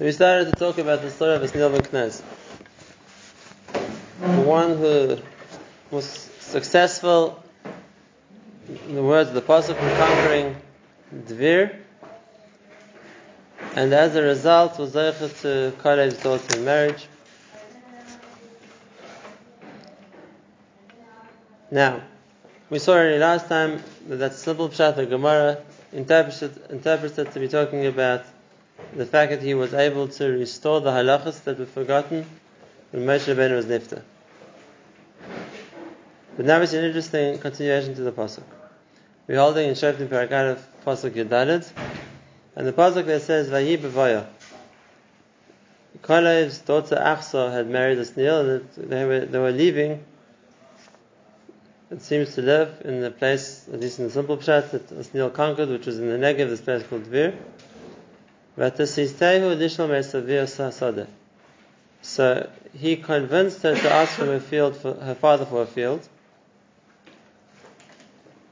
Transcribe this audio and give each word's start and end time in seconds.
So 0.00 0.06
we 0.06 0.12
started 0.12 0.46
to 0.46 0.52
talk 0.52 0.78
about 0.78 1.02
the 1.02 1.10
story 1.10 1.34
of 1.34 1.42
Esnil 1.42 1.72
ben 1.72 1.82
Knez. 1.82 2.22
The 4.18 4.40
one 4.48 4.78
who 4.78 5.18
was 5.90 6.06
successful, 6.06 7.44
in 8.88 8.94
the 8.94 9.02
words 9.02 9.28
of 9.28 9.34
the 9.34 9.42
Pasuk, 9.42 9.78
in 9.78 9.96
conquering 9.98 10.56
Dvir, 11.14 11.76
and 13.76 13.92
as 13.92 14.16
a 14.16 14.22
result 14.22 14.78
was 14.78 14.96
able 14.96 15.28
to 15.28 15.74
Kalev's 15.82 16.16
daughter 16.22 16.56
in 16.56 16.64
marriage. 16.64 17.06
Now, 21.70 22.00
we 22.70 22.78
saw 22.78 22.92
already 22.92 23.18
last 23.18 23.48
time 23.48 23.82
that 24.08 24.16
that 24.16 24.32
simple 24.32 24.70
pshat 24.70 24.96
the 24.96 25.04
Gemara 25.04 25.58
it 25.92 27.32
to 27.32 27.38
be 27.38 27.48
talking 27.48 27.84
about 27.84 28.24
the 28.96 29.06
fact 29.06 29.30
that 29.30 29.42
he 29.42 29.54
was 29.54 29.74
able 29.74 30.08
to 30.08 30.28
restore 30.28 30.80
the 30.80 30.90
halachas 30.90 31.44
that 31.44 31.58
were 31.58 31.66
forgotten 31.66 32.26
when 32.90 33.04
Moshe 33.04 33.32
Rabbeinu 33.32 33.56
was 33.56 33.66
nifta. 33.66 34.02
But 36.36 36.46
now 36.46 36.64
see 36.64 36.78
an 36.78 36.84
interesting 36.84 37.38
continuation 37.38 37.94
to 37.94 38.02
the 38.02 38.12
pasuk. 38.12 38.42
We're 39.26 39.38
holding 39.38 39.68
in 39.68 39.74
Shoftim 39.74 40.08
Parakat 40.08 40.52
of 40.52 40.66
pasuk 40.84 41.10
Yudalid, 41.10 41.70
and 42.56 42.66
the 42.66 42.72
pasuk 42.72 43.06
there 43.06 43.20
says 43.20 43.48
Vayi 43.48 43.78
b'vaya. 43.78 44.26
Kalev's 46.02 46.58
daughter 46.58 46.96
Achsa 46.96 47.52
had 47.52 47.68
married 47.68 47.98
Asnil, 47.98 48.62
and 48.76 48.90
they 48.90 49.04
were 49.04 49.20
they 49.20 49.38
were 49.38 49.52
leaving. 49.52 50.04
It 51.90 52.02
seems 52.02 52.34
to 52.36 52.42
live 52.42 52.82
in 52.84 53.00
the 53.00 53.10
place, 53.10 53.68
at 53.72 53.80
least 53.80 53.98
in 53.98 54.06
the 54.06 54.10
simple 54.10 54.36
pshat, 54.36 54.70
that 54.70 54.88
Asnil 54.90 55.34
conquered, 55.34 55.68
which 55.68 55.86
was 55.86 55.98
in 55.98 56.08
the 56.08 56.16
Negev, 56.16 56.48
this 56.48 56.60
place 56.60 56.82
called 56.84 57.04
Dvir. 58.60 61.06
So 62.02 62.50
he 62.78 62.96
convinced 62.96 63.62
her 63.62 63.74
to 63.74 63.92
ask 63.92 64.18
from 64.18 64.28
her 64.28 64.40
field 64.40 64.76
for 64.76 64.94
her 64.94 65.14
father 65.14 65.46
for 65.46 65.62
a 65.62 65.66
field. 65.66 66.06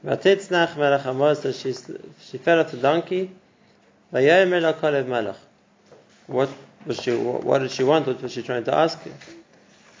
So 0.03 1.51
she, 1.51 1.75
she 2.21 2.37
fed 2.37 2.59
off 2.59 2.71
the 2.71 2.77
donkey. 2.81 3.31
What 6.27 6.49
was 6.85 7.01
she? 7.01 7.15
What 7.15 7.59
did 7.59 7.71
she 7.71 7.83
want? 7.83 8.07
What 8.07 8.21
was 8.21 8.31
she 8.31 8.41
trying 8.41 8.63
to 8.63 8.75
ask 8.75 8.99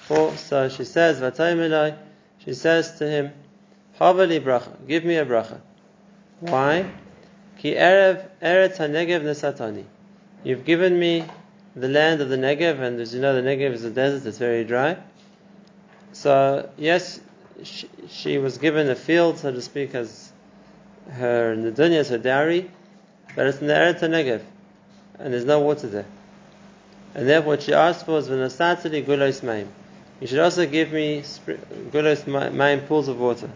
for? 0.07 0.35
So 0.37 0.69
she 0.69 0.85
says, 0.85 1.19
She 2.45 2.53
says 2.53 2.97
to 2.97 3.07
him, 3.07 3.33
"Havali 3.99 4.41
bracha, 4.41 4.87
give 4.87 5.05
me 5.05 5.17
a 5.17 5.25
bracha." 5.25 5.59
Why? 6.39 6.89
Ki 7.57 7.75
erev 7.75 8.25
eretz 8.41 8.77
hanegev 8.77 9.23
nesatani. 9.23 9.83
You've 10.43 10.65
given 10.65 10.97
me 10.97 11.25
the 11.75 11.89
land 11.89 12.21
of 12.21 12.29
the 12.29 12.37
Negev, 12.37 12.79
and 12.79 12.99
as 12.99 13.13
you 13.13 13.21
know, 13.21 13.35
the 13.35 13.41
Negev 13.41 13.73
is 13.73 13.83
a 13.83 13.89
desert; 13.89 14.27
it's 14.27 14.37
very 14.37 14.63
dry. 14.63 14.97
So 16.13 16.69
yes, 16.77 17.19
she, 17.63 17.89
she 18.09 18.37
was 18.37 18.57
given 18.57 18.89
a 18.89 18.95
field, 18.95 19.37
so 19.39 19.51
to 19.51 19.61
speak, 19.61 19.93
as 19.95 20.31
her 21.11 21.55
nedunya, 21.55 22.07
her 22.09 22.17
dowry, 22.17 22.69
but 23.35 23.47
it's 23.47 23.59
in 23.59 23.67
the 23.67 23.73
eretz 23.73 23.99
Negev, 23.99 24.41
and 25.19 25.33
there's 25.33 25.45
no 25.45 25.59
water 25.59 25.87
there. 25.87 26.05
And 27.15 27.27
therefore, 27.27 27.53
what 27.53 27.63
she 27.63 27.73
asked 27.73 28.05
for 28.05 28.13
was 28.13 28.29
v'nasatali 28.29 29.05
gulos 29.05 29.43
maim. 29.43 29.67
You 30.19 30.27
should 30.27 30.39
also 30.39 30.65
give 30.65 30.91
me 30.91 31.23
gulos 31.91 32.53
maim 32.53 32.81
pools 32.81 33.07
of 33.07 33.19
water. 33.19 33.49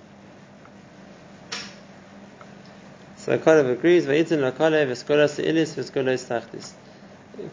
So 3.23 3.37
Kalev 3.37 3.71
agrees, 3.71 4.05
Vayitin 4.05 4.41
la 4.41 4.51
eskolas 4.51 5.39
ilis 5.39 5.75
veskolas 5.75 6.25
tachtis. 6.27 6.73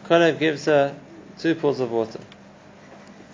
Kalev 0.03 0.37
gives 0.37 0.65
her 0.65 0.93
two 1.39 1.55
pools 1.55 1.79
of 1.79 1.91
water. 1.91 2.19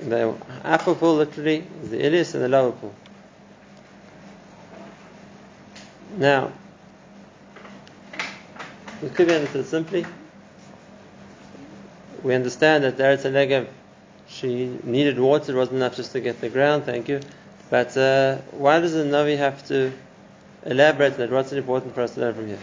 The 0.02 0.36
upper 0.64 0.94
pool 0.94 1.16
literally 1.16 1.66
is 1.82 1.90
the 1.90 1.98
ilis 1.98 2.36
and 2.36 2.44
the 2.44 2.48
lower 2.48 2.74
pool. 2.74 2.94
Now, 6.16 6.52
it 9.02 9.16
could 9.16 9.28
be 9.28 9.34
understood 9.34 9.66
simply. 9.66 10.06
We 12.22 12.36
understand 12.36 12.84
that 12.84 12.98
Eretz 12.98 13.24
Negev, 13.32 13.68
she 14.28 14.78
needed 14.84 15.20
water, 15.20 15.54
it 15.54 15.56
wasn't 15.56 15.78
enough 15.78 15.96
just 15.96 16.12
to 16.12 16.20
get 16.20 16.40
the 16.40 16.50
ground, 16.50 16.84
thank 16.84 17.10
you. 17.10 17.20
But 17.72 17.98
uh, 17.98 18.38
why 18.52 18.80
does 18.80 18.94
the 18.94 19.06
Navi 19.06 19.38
have 19.40 19.66
to 19.70 19.92
elaborate 20.68 21.18
that 21.18 21.32
what's 21.32 21.52
important 21.54 21.96
for 21.96 22.02
us 22.02 22.14
to 22.14 22.20
learn 22.20 22.36
from 22.36 22.48
here. 22.48 22.60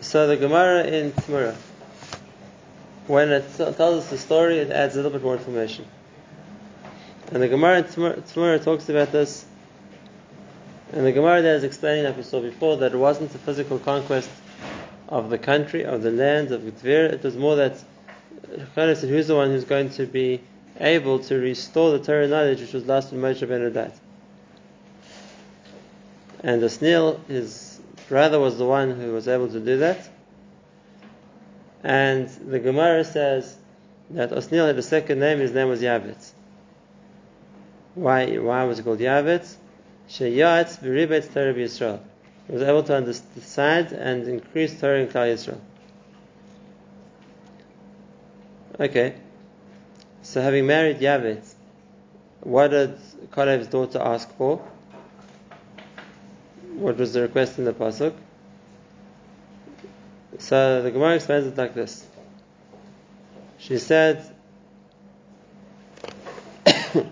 So 0.00 0.26
the 0.26 0.36
Gemara 0.36 0.84
in 0.84 1.12
Tmura, 1.12 1.56
when 3.06 3.30
it 3.30 3.44
tells 3.56 3.80
us 3.80 4.10
the 4.10 4.18
story, 4.18 4.58
it 4.58 4.70
adds 4.70 4.94
a 4.94 4.96
little 4.98 5.10
bit 5.10 5.22
more 5.22 5.36
information. 5.36 5.86
And 7.30 7.42
the 7.42 7.48
Gemara 7.48 7.78
in 7.78 7.84
Tmura 7.84 8.62
talks 8.62 8.88
about 8.88 9.10
this, 9.10 9.46
and 10.92 11.06
the 11.06 11.12
Gemara 11.12 11.40
there 11.40 11.54
is 11.54 11.64
explaining, 11.64 12.04
like 12.04 12.16
we 12.16 12.22
saw 12.22 12.40
before, 12.40 12.76
that 12.78 12.92
it 12.92 12.98
wasn't 12.98 13.34
a 13.34 13.38
physical 13.38 13.78
conquest 13.78 14.28
of 15.08 15.30
the 15.30 15.38
country, 15.38 15.84
of 15.84 16.02
the 16.02 16.10
land, 16.10 16.52
of 16.52 16.60
Gdvir. 16.62 17.12
It 17.12 17.22
was 17.22 17.36
more 17.36 17.56
that 17.56 17.82
Chana 18.76 18.94
said, 18.96 19.08
who's 19.08 19.28
the 19.28 19.36
one 19.36 19.50
who's 19.50 19.64
going 19.64 19.88
to 19.90 20.04
be 20.04 20.40
able 20.78 21.20
to 21.20 21.36
restore 21.36 21.92
the 21.92 21.98
Torah 21.98 22.28
knowledge 22.28 22.60
which 22.60 22.72
was 22.72 22.84
lost 22.84 23.12
when 23.12 23.22
Moshe 23.22 23.46
Rabbeinu 23.46 23.72
died. 23.72 23.92
And 26.42 26.62
Asnil, 26.62 27.24
his 27.26 27.80
brother, 28.08 28.40
was 28.40 28.58
the 28.58 28.66
one 28.66 28.90
who 28.90 29.12
was 29.12 29.28
able 29.28 29.48
to 29.48 29.60
do 29.60 29.78
that. 29.78 30.08
And 31.84 32.28
the 32.28 32.58
Gemara 32.58 33.04
says 33.04 33.56
that 34.10 34.30
Osnil 34.30 34.66
had 34.66 34.78
a 34.78 34.82
second 34.82 35.20
name, 35.20 35.38
his 35.38 35.52
name 35.52 35.68
was 35.68 35.80
Yavetz. 35.80 36.32
Why, 37.94 38.38
why 38.38 38.64
was 38.64 38.78
he 38.78 38.84
called 38.84 38.98
Yavetz? 38.98 39.56
Sheyatz 40.08 40.78
v'ribet 40.80 41.32
Torah 41.32 41.54
Yisrael. 41.54 42.00
He 42.46 42.52
was 42.52 42.62
able 42.62 42.82
to 42.84 42.96
understand 42.96 43.92
and 43.92 44.26
increase 44.26 44.78
Torah 44.80 45.00
in 45.00 45.08
Klal 45.08 45.32
Yisrael. 45.32 45.60
Okay. 48.80 49.14
So 50.22 50.40
having 50.40 50.66
married 50.66 50.98
Yavetz, 50.98 51.54
what 52.40 52.68
did 52.68 52.96
Kalev's 53.30 53.68
daughter 53.68 54.00
ask 54.00 54.32
for? 54.36 54.62
What 56.74 56.96
was 56.96 57.12
the 57.12 57.22
request 57.22 57.58
in 57.58 57.64
the 57.64 57.72
pasuk? 57.72 58.14
So 60.38 60.82
the 60.82 60.90
Gemara 60.90 61.16
explains 61.16 61.46
it 61.46 61.56
like 61.56 61.74
this. 61.74 62.06
She 63.58 63.78
said, 63.78 64.24
So 66.66 67.06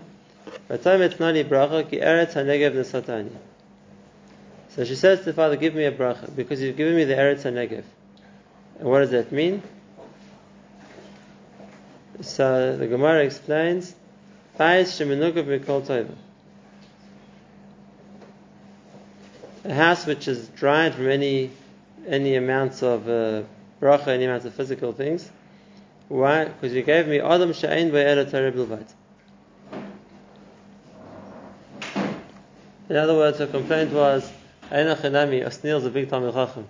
she 4.83 4.95
says 4.95 5.19
to 5.19 5.25
the 5.25 5.33
father, 5.33 5.55
Give 5.55 5.75
me 5.75 5.85
a 5.85 5.91
bracha, 5.91 6.35
because 6.35 6.61
you've 6.61 6.77
given 6.77 6.95
me 6.95 7.03
the 7.03 7.13
Eretz 7.13 7.43
HaNegev. 7.43 7.83
And 8.79 8.89
what 8.89 8.99
does 8.99 9.11
that 9.11 9.31
mean? 9.31 9.61
So 12.21 12.77
the 12.77 12.87
Gemara 12.87 13.23
explains, 13.23 13.95
a 19.63 19.73
house 19.73 20.05
which 20.05 20.27
is 20.27 20.47
dried 20.49 20.95
from 20.95 21.09
any 21.09 21.51
any 22.07 22.35
amounts 22.35 22.81
of 22.81 23.07
uh, 23.07 23.43
bracha, 23.79 24.07
any 24.07 24.25
amounts 24.25 24.45
of 24.45 24.53
physical 24.53 24.91
things. 24.91 25.29
Why? 26.07 26.45
Because 26.45 26.73
you 26.73 26.81
gave 26.81 27.07
me 27.07 27.19
Adam 27.19 27.51
Sha'in 27.51 27.91
Sha'ain 27.91 28.51
Bilvat. 28.53 28.93
In 32.89 32.97
other 32.97 33.15
words, 33.15 33.37
her 33.37 33.47
complaint 33.47 33.93
was, 33.93 34.29
Eina 34.71 34.97
Chanami, 34.97 35.45
Osnil 35.45 35.77
is 35.77 35.85
a 35.85 35.91
big 35.91 36.09
Talmud 36.09 36.33
Chacham. 36.33 36.67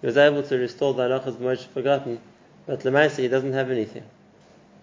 He 0.00 0.06
was 0.06 0.16
able 0.16 0.42
to 0.42 0.56
restore 0.56 0.92
the 0.94 1.08
halachas 1.08 1.40
much 1.40 1.64
forgotten, 1.64 2.20
but 2.66 2.80
Lemaisa 2.80 3.18
he 3.18 3.28
doesn't 3.28 3.54
have 3.54 3.70
anything 3.70 4.04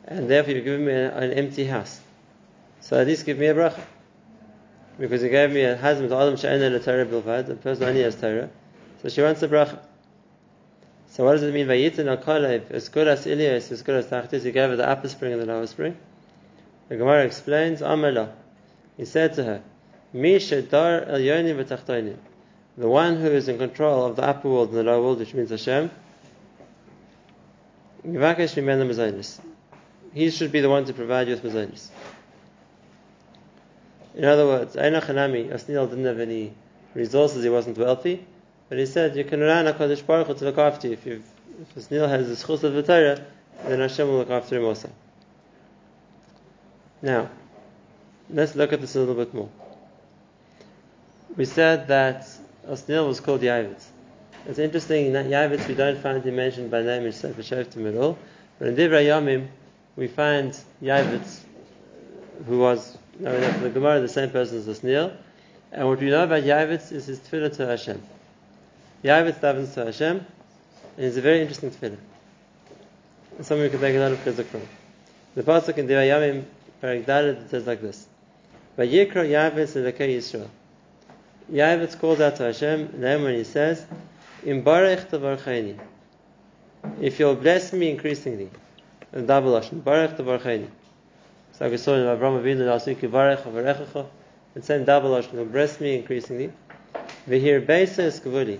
and 0.05 0.29
therefore 0.29 0.53
you've 0.53 0.65
given 0.65 0.85
me 0.85 0.93
an, 0.93 1.11
an 1.11 1.31
empty 1.33 1.65
house. 1.65 1.99
So 2.81 2.99
at 2.99 3.07
least 3.07 3.25
give 3.25 3.37
me 3.37 3.47
a 3.47 3.53
bracha. 3.53 3.81
Because 5.01 5.23
he 5.23 5.29
gave 5.29 5.51
me 5.51 5.63
a 5.63 5.75
husband, 5.75 6.13
Adam 6.13 6.35
Sha'ena 6.35 6.83
Torah 6.83 7.07
Bilvad, 7.07 7.49
a 7.49 7.55
person 7.55 7.85
only 7.85 8.03
has 8.03 8.15
Torah. 8.15 8.51
So 9.01 9.09
she 9.09 9.23
wants 9.23 9.41
a 9.41 9.47
bracha. 9.47 9.79
So 11.07 11.25
what 11.25 11.31
does 11.31 11.41
it 11.41 11.51
mean? 11.51 11.65
by 11.67 11.77
Vayitin 11.77 12.07
al 12.07 12.17
Kalev, 12.17 12.65
Eskuras 12.71 13.25
Ilias, 13.25 13.71
Eskuras 13.71 14.05
Tachtis, 14.05 14.43
he 14.43 14.51
gave 14.51 14.69
her 14.69 14.75
the 14.75 14.87
upper 14.87 15.09
spring 15.09 15.33
and 15.33 15.41
the 15.41 15.47
lower 15.47 15.65
spring. 15.65 15.97
The 16.89 16.97
Gemara 16.97 17.25
explains, 17.25 17.81
Amala. 17.81 18.31
He 18.95 19.05
said 19.05 19.33
to 19.33 19.43
her, 19.43 19.63
Mi 20.13 20.35
Shedar 20.35 21.09
El 21.09 21.17
Yonim 21.17 21.65
V'Tachtoinim. 21.65 22.17
The 22.77 22.87
one 22.87 23.19
who 23.19 23.31
is 23.31 23.49
in 23.49 23.57
control 23.57 24.05
of 24.05 24.17
the 24.17 24.23
upper 24.23 24.49
world 24.49 24.69
and 24.69 24.77
the 24.77 24.83
lower 24.83 25.01
world, 25.01 25.17
which 25.17 25.33
means 25.33 25.49
Hashem, 25.49 25.89
Yivakesh 28.05 28.53
Mimena 28.61 29.39
he 30.13 30.29
should 30.29 30.51
be 30.51 30.59
the 30.59 30.69
one 30.69 30.85
to 30.85 30.93
provide 30.93 31.27
you 31.27 31.35
with 31.35 31.43
mazonis. 31.43 31.87
In 34.15 34.25
other 34.25 34.45
words, 34.45 34.75
Eina 34.75 35.01
Chanami, 35.01 35.49
Asnil 35.49 35.89
didn't 35.89 36.05
have 36.05 36.19
any 36.19 36.53
resources, 36.93 37.43
he 37.43 37.49
wasn't 37.49 37.77
wealthy, 37.77 38.25
But 38.69 38.77
he 38.77 38.85
said 38.85 39.15
you 39.15 39.23
can 39.23 39.39
rely 39.39 39.65
on 39.65 39.73
HaKadosh 39.73 40.05
Baruch 40.05 40.27
Hu 40.27 40.33
to 40.35 40.45
look 40.45 40.57
after 40.57 40.87
you. 40.87 40.93
If, 40.93 41.05
you 41.05 41.23
if 41.61 41.75
Asnil 41.75 42.07
has 42.07 42.27
the 42.27 42.35
schus 42.35 42.63
of 42.63 42.73
the 42.73 42.83
Torah, 42.83 43.23
then 43.65 43.79
Hashem 43.79 44.07
will 44.07 44.17
look 44.17 44.29
after 44.29 44.57
him 44.57 44.65
also. 44.65 44.89
Now, 47.01 47.29
let's 48.29 48.55
look 48.55 48.73
at 48.73 48.81
this 48.81 48.95
a 48.95 48.99
little 48.99 49.15
bit 49.15 49.33
more. 49.33 49.49
We 51.35 51.45
said 51.45 51.87
that 51.87 52.27
Osnil 52.67 53.07
was 53.07 53.19
called 53.19 53.41
Yavitz. 53.41 53.85
It's 54.45 54.59
interesting 54.59 55.07
in 55.07 55.13
that 55.13 55.27
Yavitz 55.27 55.67
we 55.67 55.75
don't 55.75 55.97
find 55.99 56.23
him 56.23 56.35
mentioned 56.35 56.71
by 56.71 56.81
name 56.81 57.05
in 57.05 57.11
Sefer 57.11 57.41
Shoftim 57.41 57.87
at 57.87 57.95
all, 57.95 58.17
but 58.57 58.67
in 58.67 58.75
Divrei 58.75 59.05
Yomim 59.05 59.47
we 59.95 60.07
find 60.07 60.57
Yavitz, 60.81 61.39
who 62.47 62.59
was, 62.59 62.97
no, 63.21 63.39
the 63.59 63.69
Gemara, 63.69 63.99
the 64.01 64.09
same 64.09 64.31
person 64.31 64.57
as 64.57 64.67
Osnil, 64.67 65.15
and 65.71 65.87
what 65.87 65.99
we 65.99 66.09
know 66.09 66.23
about 66.23 66.43
Yavitz 66.43 66.91
is 66.91 67.05
his 67.05 67.19
tefillah 67.19 67.55
to 67.55 67.67
Hashem. 67.67 68.01
Yavitz 69.03 69.39
davens 69.39 69.75
to 69.75 69.85
Hashem, 69.85 70.25
and 70.97 71.05
it's 71.05 71.17
a 71.17 71.21
very 71.21 71.41
interesting 71.41 71.69
tefillah. 71.69 71.97
It's 73.37 73.47
something 73.47 73.63
we 73.63 73.69
can 73.69 73.79
take 73.79 73.95
a 73.95 73.99
lot 73.99 74.11
of 74.11 74.17
chizuk 74.19 74.45
from. 74.45 74.61
The 75.35 75.43
pasuk 75.43 75.77
in 75.77 75.87
Dalet, 75.87 77.43
it 77.43 77.49
says 77.51 77.67
like 77.67 77.81
this: 77.81 78.07
"Vayikra 78.77 79.13
Yavitz 79.13 79.75
Elokei 79.79 80.17
Yisrael." 80.17 80.49
Yavitz 81.51 81.99
calls 81.99 82.19
out 82.21 82.37
to 82.37 82.43
Hashem, 82.43 82.99
then 83.01 83.21
when 83.21 83.35
he 83.35 83.43
says, 83.43 83.85
"In 84.43 84.63
Barech 84.63 85.09
Tavarcheni," 85.09 85.77
if 86.99 87.19
you'll 87.19 87.35
bless 87.35 87.71
me 87.71 87.91
increasingly, 87.91 88.49
double 89.13 89.51
lashon, 89.51 89.81
Barech 89.81 90.17
Tavarcheni. 90.17 90.67
So 91.61 91.69
we 91.69 91.77
saw 91.77 91.93
in 91.93 92.05
Avraham 92.05 92.41
Avinu 92.41 92.65
last 92.65 92.87
week, 92.87 93.01
Avarechacha. 93.01 94.07
The 94.55 94.61
same 94.63 94.83
double 94.83 95.21
you'll 95.31 95.45
bless 95.45 95.79
me 95.79 95.95
increasingly. 95.99 96.51
V'hir 97.29 97.63
Beisa 97.63 98.07
Eskavuli, 98.07 98.59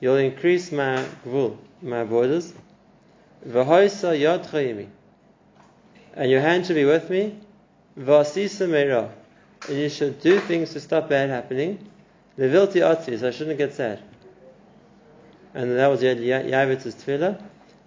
you'll 0.00 0.16
increase 0.16 0.72
my 0.72 1.04
gvul, 1.24 1.56
my 1.80 2.02
borders. 2.02 2.52
V'hoisa 3.46 4.18
Yad 4.20 4.44
Chayimi, 4.44 4.88
and 6.14 6.28
your 6.28 6.40
hand 6.40 6.66
should 6.66 6.74
be 6.74 6.84
with 6.84 7.08
me. 7.10 7.38
V'asisa 7.96 8.66
Meirah, 8.68 9.08
and 9.68 9.78
you 9.78 9.88
should 9.88 10.20
do 10.20 10.40
things 10.40 10.72
to 10.72 10.80
stop 10.80 11.08
bad 11.08 11.30
happening. 11.30 11.78
Levilti 12.36 12.80
Atzi, 12.82 13.20
so 13.20 13.28
I 13.28 13.30
shouldn't 13.30 13.56
get 13.56 13.72
sad. 13.72 14.02
And 15.54 15.76
that 15.76 15.86
was 15.86 16.02
Yavitz's 16.02 16.96
tefillah. 16.96 17.40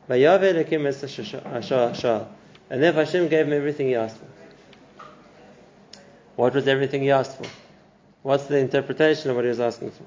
Vayave 0.08 0.64
Lekim 0.64 0.86
Es 0.88 1.04
And 2.70 2.84
then 2.84 2.94
Hashem 2.94 3.28
gave 3.30 3.48
him 3.48 3.54
everything 3.54 3.88
he 3.88 3.96
asked 3.96 4.18
for. 4.18 4.28
What 6.36 6.54
was 6.54 6.68
everything 6.68 7.02
he 7.02 7.12
asked 7.12 7.38
for? 7.38 7.50
What's 8.22 8.46
the 8.46 8.58
interpretation 8.58 9.30
of 9.30 9.36
what 9.36 9.46
he 9.46 9.50
was 9.50 9.60
asking 9.60 9.92
for? 9.92 10.04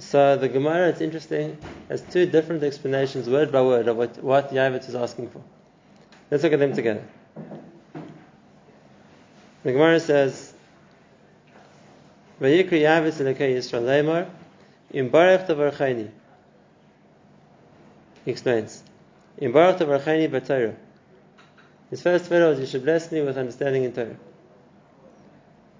So 0.00 0.36
the 0.36 0.48
Gemara, 0.48 0.88
it's 0.88 1.00
interesting, 1.00 1.58
has 1.88 2.00
two 2.00 2.26
different 2.26 2.62
explanations, 2.62 3.28
word 3.28 3.50
by 3.50 3.60
word, 3.60 3.88
of 3.88 3.96
what, 3.96 4.22
what 4.22 4.50
Yavitz 4.50 4.88
is 4.88 4.94
asking 4.94 5.30
for. 5.30 5.42
Let's 6.30 6.44
look 6.44 6.52
at 6.52 6.60
them 6.60 6.74
together. 6.74 7.02
The 9.62 9.72
Gemara 9.72 10.00
says, 10.00 10.54
Vayikri 12.40 12.82
Yavitz 12.82 13.20
Elokei 13.20 13.56
Yisrael 13.56 13.82
Leimar, 13.82 14.30
Im 14.92 15.10
Barech 15.10 15.46
Tavarchayni. 15.46 16.10
He 18.24 18.30
explains, 18.30 18.82
Im 19.38 19.52
Barech 19.52 19.78
Tavarchayni 19.78 20.30
B'Torah. 20.30 20.76
His 21.90 22.02
first 22.02 22.30
tefillah 22.30 22.50
was, 22.50 22.60
you 22.60 22.66
should 22.66 22.84
bless 22.84 23.10
me 23.10 23.20
with 23.20 23.36
understanding 23.36 23.84
in 23.84 23.92
Torah. 23.92 24.16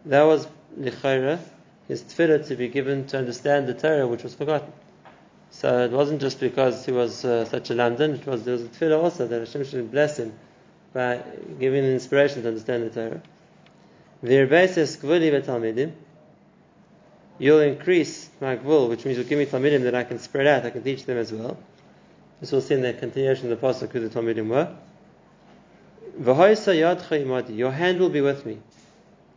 That 0.06 0.22
was 0.22 0.48
Lichayra, 0.78 1.38
his 1.86 2.02
tefillah 2.02 2.46
to 2.48 2.56
be 2.56 2.68
given 2.68 3.06
to 3.08 3.18
understand 3.18 3.68
the 3.68 3.74
Torah 3.74 4.06
which 4.08 4.24
was 4.24 4.34
forgotten. 4.34 4.72
So 5.50 5.84
it 5.84 5.92
wasn't 5.92 6.20
just 6.20 6.40
because 6.40 6.84
he 6.84 6.92
was 6.92 7.24
uh, 7.24 7.44
such 7.44 7.70
a 7.70 7.74
lamdan, 7.74 8.14
it 8.14 8.26
was 8.26 8.44
there 8.44 8.52
was 8.52 8.62
a 8.62 8.68
tefillah 8.68 9.02
also 9.02 9.26
that 9.26 9.38
Hashem 9.38 9.64
should 9.64 9.90
bless 9.90 10.18
him 10.18 10.32
by 10.92 11.22
giving 11.60 11.84
him 11.84 11.90
inspiration 11.90 12.42
to 12.42 12.48
understand 12.48 12.90
the 12.90 12.90
Torah. 12.90 13.22
You'll 17.38 17.60
increase 17.60 18.28
my 18.40 18.56
gvul, 18.56 18.88
which 18.88 19.04
means 19.04 19.16
you'll 19.16 19.26
give 19.26 19.38
me 19.38 19.46
talmidim 19.46 19.84
that 19.84 19.94
I 19.94 20.04
can 20.04 20.18
spread 20.18 20.46
out, 20.46 20.66
I 20.66 20.70
can 20.70 20.82
teach 20.82 21.04
them 21.04 21.16
as 21.16 21.32
well. 21.32 21.56
This 22.40 22.52
we'll 22.52 22.60
see 22.60 22.74
in 22.74 22.82
the 22.82 22.92
continuation 22.92 23.50
of 23.50 23.60
the 23.60 23.66
pasuk 23.66 23.92
who 23.92 24.00
the 24.00 24.08
talmidim 24.08 24.48
were. 24.48 24.76
Your 26.22 27.72
hand 27.72 27.98
will 27.98 28.10
be 28.10 28.20
with 28.20 28.44
me. 28.44 28.58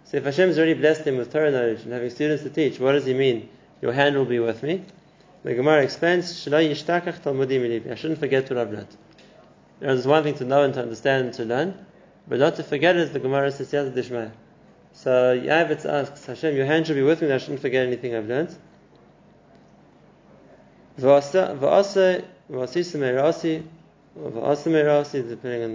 So 0.03 0.17
if 0.17 0.25
Hashem 0.25 0.49
has 0.49 0.57
already 0.57 0.73
blessed 0.73 1.07
him 1.07 1.15
with 1.17 1.31
Torah 1.31 1.49
knowledge 1.49 1.83
and 1.83 1.93
having 1.93 2.09
students 2.09 2.43
to 2.43 2.49
teach, 2.49 2.77
what 2.79 2.91
does 2.91 3.05
he 3.05 3.13
mean? 3.13 3.47
Your 3.81 3.93
hand 3.93 4.17
will 4.17 4.25
be 4.25 4.39
with 4.39 4.61
me. 4.63 4.83
The 5.43 5.53
Gemara 5.55 5.83
explains, 5.83 6.47
I 6.47 6.73
shouldn't 6.73 8.19
forget 8.19 8.49
what 8.49 8.57
I've 8.59 8.71
learned. 8.71 8.95
There's 9.79 10.05
one 10.05 10.23
thing 10.23 10.35
to 10.35 10.45
know 10.45 10.63
and 10.63 10.73
to 10.73 10.81
understand 10.81 11.25
and 11.25 11.33
to 11.35 11.45
learn, 11.45 11.85
but 12.27 12.39
not 12.39 12.55
to 12.57 12.63
forget 12.63 12.97
as 12.97 13.11
the 13.11 13.19
Gemara 13.19 13.51
says. 13.51 13.69
So 13.69 13.81
Yavitz 15.37 15.85
asks, 15.85 16.25
Hashem, 16.25 16.55
your 16.55 16.65
hand 16.65 16.87
should 16.87 16.95
be 16.95 17.01
with 17.01 17.21
me, 17.21 17.27
that 17.27 17.35
I 17.35 17.37
shouldn't 17.39 17.61
forget 17.61 17.85
anything 17.87 18.15
I've 18.15 18.27
learned. 18.27 18.55
Depending 20.97 21.43
on 21.45 21.59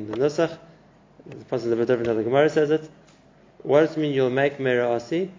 the 0.06 0.16
nusach, 0.16 0.58
the 1.26 1.44
passage 1.44 1.66
is 1.66 1.72
a 1.72 1.76
bit 1.76 1.86
different 1.86 2.06
how 2.06 2.14
the 2.14 2.22
Gemara 2.22 2.48
says 2.48 2.70
it. 2.70 2.88
What 3.62 3.80
does 3.80 3.96
it 3.96 4.00
mean 4.00 4.12
you'll 4.12 4.30
make 4.30 4.58
merasi? 4.58 5.30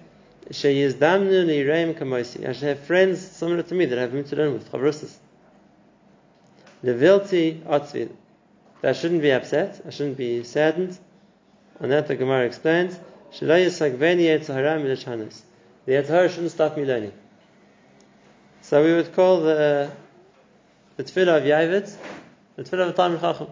Sheyizdamnu 0.50 1.46
nireim 1.46 1.98
kamoisi. 1.98 2.48
I 2.48 2.54
should 2.54 2.70
have 2.70 2.80
friends 2.80 3.20
similar 3.20 3.64
to 3.64 3.74
me 3.74 3.86
that 3.86 3.98
I 3.98 4.02
have 4.02 4.30
to 4.30 4.36
learn 4.36 4.54
with, 4.54 4.72
chavrusas. 4.72 5.16
Levilti 6.84 7.62
atzvi. 7.62 8.10
That 8.82 8.90
I 8.90 8.94
shouldn't 8.94 9.22
be 9.22 9.32
upset, 9.32 9.82
I 9.86 9.90
shouldn't 9.90 10.18
be 10.18 10.44
saddened. 10.44 10.98
And 11.80 11.92
that 11.92 12.08
the 12.08 12.16
Gemara 12.16 12.46
explains, 12.46 13.00
Shalai 13.34 13.66
yisagveni 13.66 14.24
yetzahara 14.24 14.82
milashanis. 14.82 15.42
The 15.86 15.94
yetzahara 15.94 16.30
shouldn't 16.30 16.52
stop 16.52 16.78
me 16.78 16.86
learning. 16.86 17.14
So 18.62 18.84
we 18.84 18.94
would 18.94 19.14
call 19.14 19.42
the 19.42 19.92
the 20.98 21.04
tefillah 21.04 21.38
of 21.38 21.44
Yavitz 21.44 21.96
the 22.56 22.64
tefillah 22.64 22.90
of 22.90 22.96
Talmud 22.96 23.22
Chacham. 23.22 23.48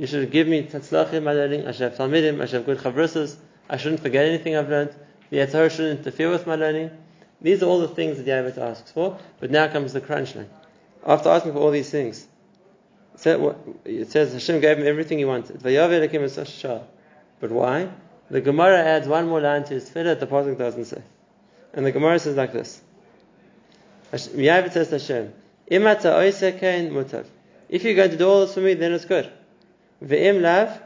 You 0.00 0.06
should 0.06 0.30
give 0.30 0.48
me 0.48 0.62
tatzlachim 0.62 1.24
my 1.24 1.34
learning. 1.34 1.66
I 1.66 1.72
should 1.72 1.92
have 1.92 1.96
talmidim. 1.98 2.40
I 2.40 2.46
should 2.46 2.64
have 2.64 2.64
good 2.64 2.78
chavrusas. 2.78 3.36
I 3.68 3.76
shouldn't 3.76 4.00
forget 4.00 4.24
anything 4.24 4.56
I've 4.56 4.70
learned. 4.70 4.94
The 5.28 5.36
Yetzirah 5.36 5.70
shouldn't 5.70 5.98
interfere 5.98 6.30
with 6.30 6.46
my 6.46 6.54
learning. 6.54 6.90
These 7.42 7.62
are 7.62 7.66
all 7.66 7.80
the 7.80 7.88
things 7.88 8.16
that 8.16 8.22
the 8.22 8.30
Yavitz 8.30 8.56
asks 8.56 8.92
for. 8.92 9.18
But 9.40 9.50
now 9.50 9.68
comes 9.68 9.92
the 9.92 10.00
crunch 10.00 10.34
line. 10.34 10.48
After 11.06 11.28
asking 11.28 11.52
for 11.52 11.58
all 11.58 11.70
these 11.70 11.90
things, 11.90 12.26
it 13.22 14.10
says 14.10 14.32
Hashem 14.32 14.62
gave 14.62 14.78
him 14.78 14.86
everything 14.86 15.18
he 15.18 15.26
wanted. 15.26 15.62
But 15.62 17.50
why? 17.50 17.90
The 18.30 18.40
Gemara 18.40 18.78
adds 18.78 19.06
one 19.06 19.28
more 19.28 19.42
line 19.42 19.64
to 19.64 19.74
his 19.74 19.90
tefillah 19.90 20.18
the 20.18 20.26
pasuk 20.26 20.56
doesn't 20.56 20.86
say. 20.86 21.02
And 21.74 21.84
the 21.84 21.92
Gemara 21.92 22.18
says 22.18 22.36
like 22.36 22.54
this. 22.54 22.80
Yavitz 24.14 24.72
says 24.72 24.88
to 24.88 24.98
Hashem, 24.98 25.34
If 27.68 27.84
you're 27.84 27.94
going 27.94 28.10
to 28.10 28.16
do 28.16 28.26
all 28.26 28.40
this 28.46 28.54
for 28.54 28.60
me, 28.60 28.72
then 28.72 28.94
it's 28.94 29.04
good. 29.04 29.30
Ve'im 30.02 30.40
lav, 30.40 30.80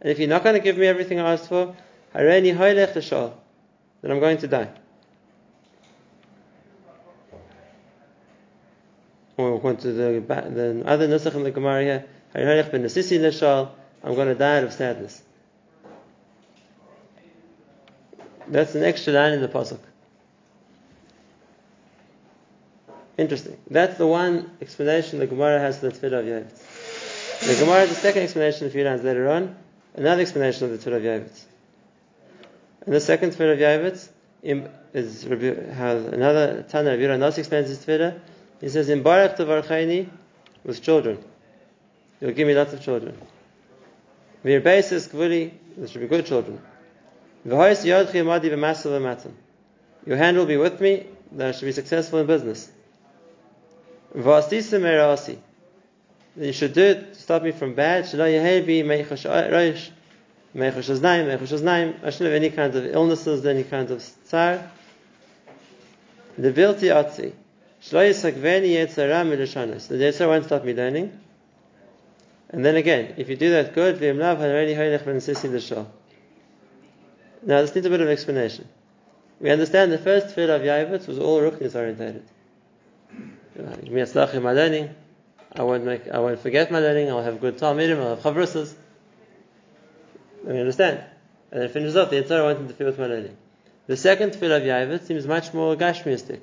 and 0.00 0.10
if 0.10 0.18
you're 0.18 0.28
not 0.28 0.42
going 0.42 0.54
to 0.54 0.60
give 0.60 0.78
me 0.78 0.86
everything 0.86 1.20
I 1.20 1.32
asked 1.32 1.48
for, 1.48 1.74
hareni 2.14 2.56
hoylech 2.56 2.94
l'shol, 2.96 3.32
then 4.00 4.10
I'm 4.10 4.20
going 4.20 4.38
to 4.38 4.48
die. 4.48 4.70
Or 9.36 9.56
according 9.56 9.80
to 9.82 9.92
the, 9.92 10.20
the 10.20 10.82
other 10.86 11.08
nusach 11.08 11.34
in 11.34 11.42
the 11.42 11.50
Gemara 11.50 11.82
here, 11.82 12.04
hareni 12.34 12.70
ben 12.70 12.82
nasisi 12.82 13.20
l'shol, 13.20 13.70
I'm 14.02 14.14
going 14.14 14.28
to 14.28 14.34
die 14.34 14.58
out 14.58 14.64
of 14.64 14.72
sadness. 14.72 15.22
That's 18.46 18.74
an 18.74 18.84
extra 18.84 19.12
line 19.12 19.32
in 19.32 19.40
the 19.40 19.48
pasuk. 19.48 19.80
Interesting. 23.16 23.56
That's 23.70 23.96
the 23.96 24.06
one 24.06 24.50
explanation 24.60 25.18
the 25.18 25.26
Gemara 25.26 25.60
has 25.60 25.78
for 25.78 25.88
the 25.88 25.92
tefillah 25.92 26.20
of 26.20 26.26
Yavitz. 26.26 26.73
The 27.46 27.54
Gemara 27.56 27.80
has 27.80 27.90
a 27.90 27.94
second 27.94 28.22
explanation 28.22 28.66
a 28.66 28.70
few 28.70 28.84
lines 28.84 29.02
later 29.04 29.28
on, 29.28 29.54
another 29.94 30.22
explanation 30.22 30.64
of 30.64 30.70
the 30.70 30.78
tefillah 30.78 30.96
of 30.96 31.02
Yavitz. 31.02 31.44
And 32.86 32.94
the 32.94 33.00
second 33.00 33.32
tefillah 33.32 33.52
of 33.52 33.58
Yavitz 33.58 34.08
is 34.94 35.24
how 35.74 35.96
another 35.96 36.64
Tana 36.66 36.94
of 36.94 37.00
Yiranos 37.00 37.36
explains 37.36 37.68
his 37.68 37.84
tefillah. 37.84 38.18
He 38.62 38.70
says, 38.70 38.88
"In 38.88 39.02
Barak 39.02 39.36
Tavarchaini 39.36 40.08
with 40.64 40.80
children, 40.80 41.18
you'll 42.18 42.32
give 42.32 42.48
me 42.48 42.54
lots 42.54 42.72
of 42.72 42.80
children. 42.80 43.14
Vir 44.42 44.60
basis 44.60 45.08
kvuli, 45.08 45.52
there 45.76 45.86
should 45.86 46.00
be 46.00 46.06
good 46.06 46.24
children. 46.24 46.62
Your 47.44 47.58
hand 50.16 50.38
will 50.38 50.46
be 50.46 50.56
with 50.56 50.80
me, 50.80 51.06
that 51.32 51.48
I 51.48 51.52
should 51.52 51.66
be 51.66 51.72
successful 51.72 52.20
in 52.20 52.26
business. 52.26 52.70
Then 54.14 55.42
you 56.36 56.52
should 56.52 56.72
do 56.72 56.82
it 56.82 57.14
to 57.14 57.20
stop 57.20 57.42
me 57.42 57.52
from 57.52 57.74
bad. 57.74 58.04
I 58.04 58.06
shouldn't 58.06 58.32
have 58.32 58.68
any 62.20 62.50
kind 62.50 62.74
of 62.74 62.86
illnesses, 62.86 63.46
any 63.46 63.64
kind 63.64 63.90
of 63.90 64.02
tsar. 64.24 64.70
The 66.36 66.52
vilti 66.52 66.90
atzi. 66.90 67.32
The 67.90 67.96
yetzara 69.96 70.26
won't 70.26 70.44
stop 70.44 70.64
me 70.64 70.74
learning. 70.74 71.20
And 72.50 72.64
then 72.64 72.76
again, 72.76 73.14
if 73.16 73.28
you 73.28 73.36
do 73.36 73.50
that 73.50 73.74
good. 73.74 74.00
Now 77.46 77.60
this 77.60 77.74
needs 77.74 77.86
a 77.86 77.90
bit 77.90 78.00
of 78.00 78.08
explanation. 78.08 78.68
We 79.40 79.50
understand 79.50 79.92
the 79.92 79.98
first 79.98 80.34
tefillah 80.34 80.56
of 80.56 80.62
Yavitz 80.62 81.06
was 81.06 81.18
all 81.18 81.40
ruchnis 81.40 81.74
orientated. 81.74 82.22
Give 83.56 83.92
me 83.92 84.00
a 84.00 84.36
in 84.36 84.42
my 84.42 84.52
learning. 84.52 84.94
I 85.54 85.62
won't 85.62 85.84
make, 85.84 86.08
I 86.08 86.18
won't 86.18 86.40
forget 86.40 86.70
my 86.70 86.80
learning. 86.80 87.10
I'll 87.10 87.22
have 87.22 87.40
good 87.40 87.58
talmidim. 87.58 87.98
I'll 87.98 88.16
have 88.16 88.20
chavrusas. 88.20 88.74
We 90.44 90.58
understand. 90.58 91.04
And 91.50 91.60
then 91.60 91.68
it 91.68 91.72
finishes 91.72 91.96
off. 91.96 92.10
The 92.10 92.22
Yitzhak 92.22 92.42
won't 92.42 92.60
interfere 92.60 92.86
with 92.86 92.98
my 92.98 93.06
learning. 93.06 93.36
The 93.86 93.96
second 93.96 94.32
tefillah 94.32 94.56
of 94.56 94.62
Yavitz 94.62 95.06
seems 95.06 95.26
much 95.26 95.54
more 95.54 95.76
gashmiistic. 95.76 96.40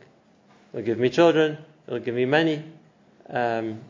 It'll 0.73 0.85
give 0.85 0.97
me 0.97 1.09
children. 1.09 1.57
It'll 1.87 1.99
give 1.99 2.15
me 2.15 2.25
money. 2.25 2.63
Um, 3.29 3.81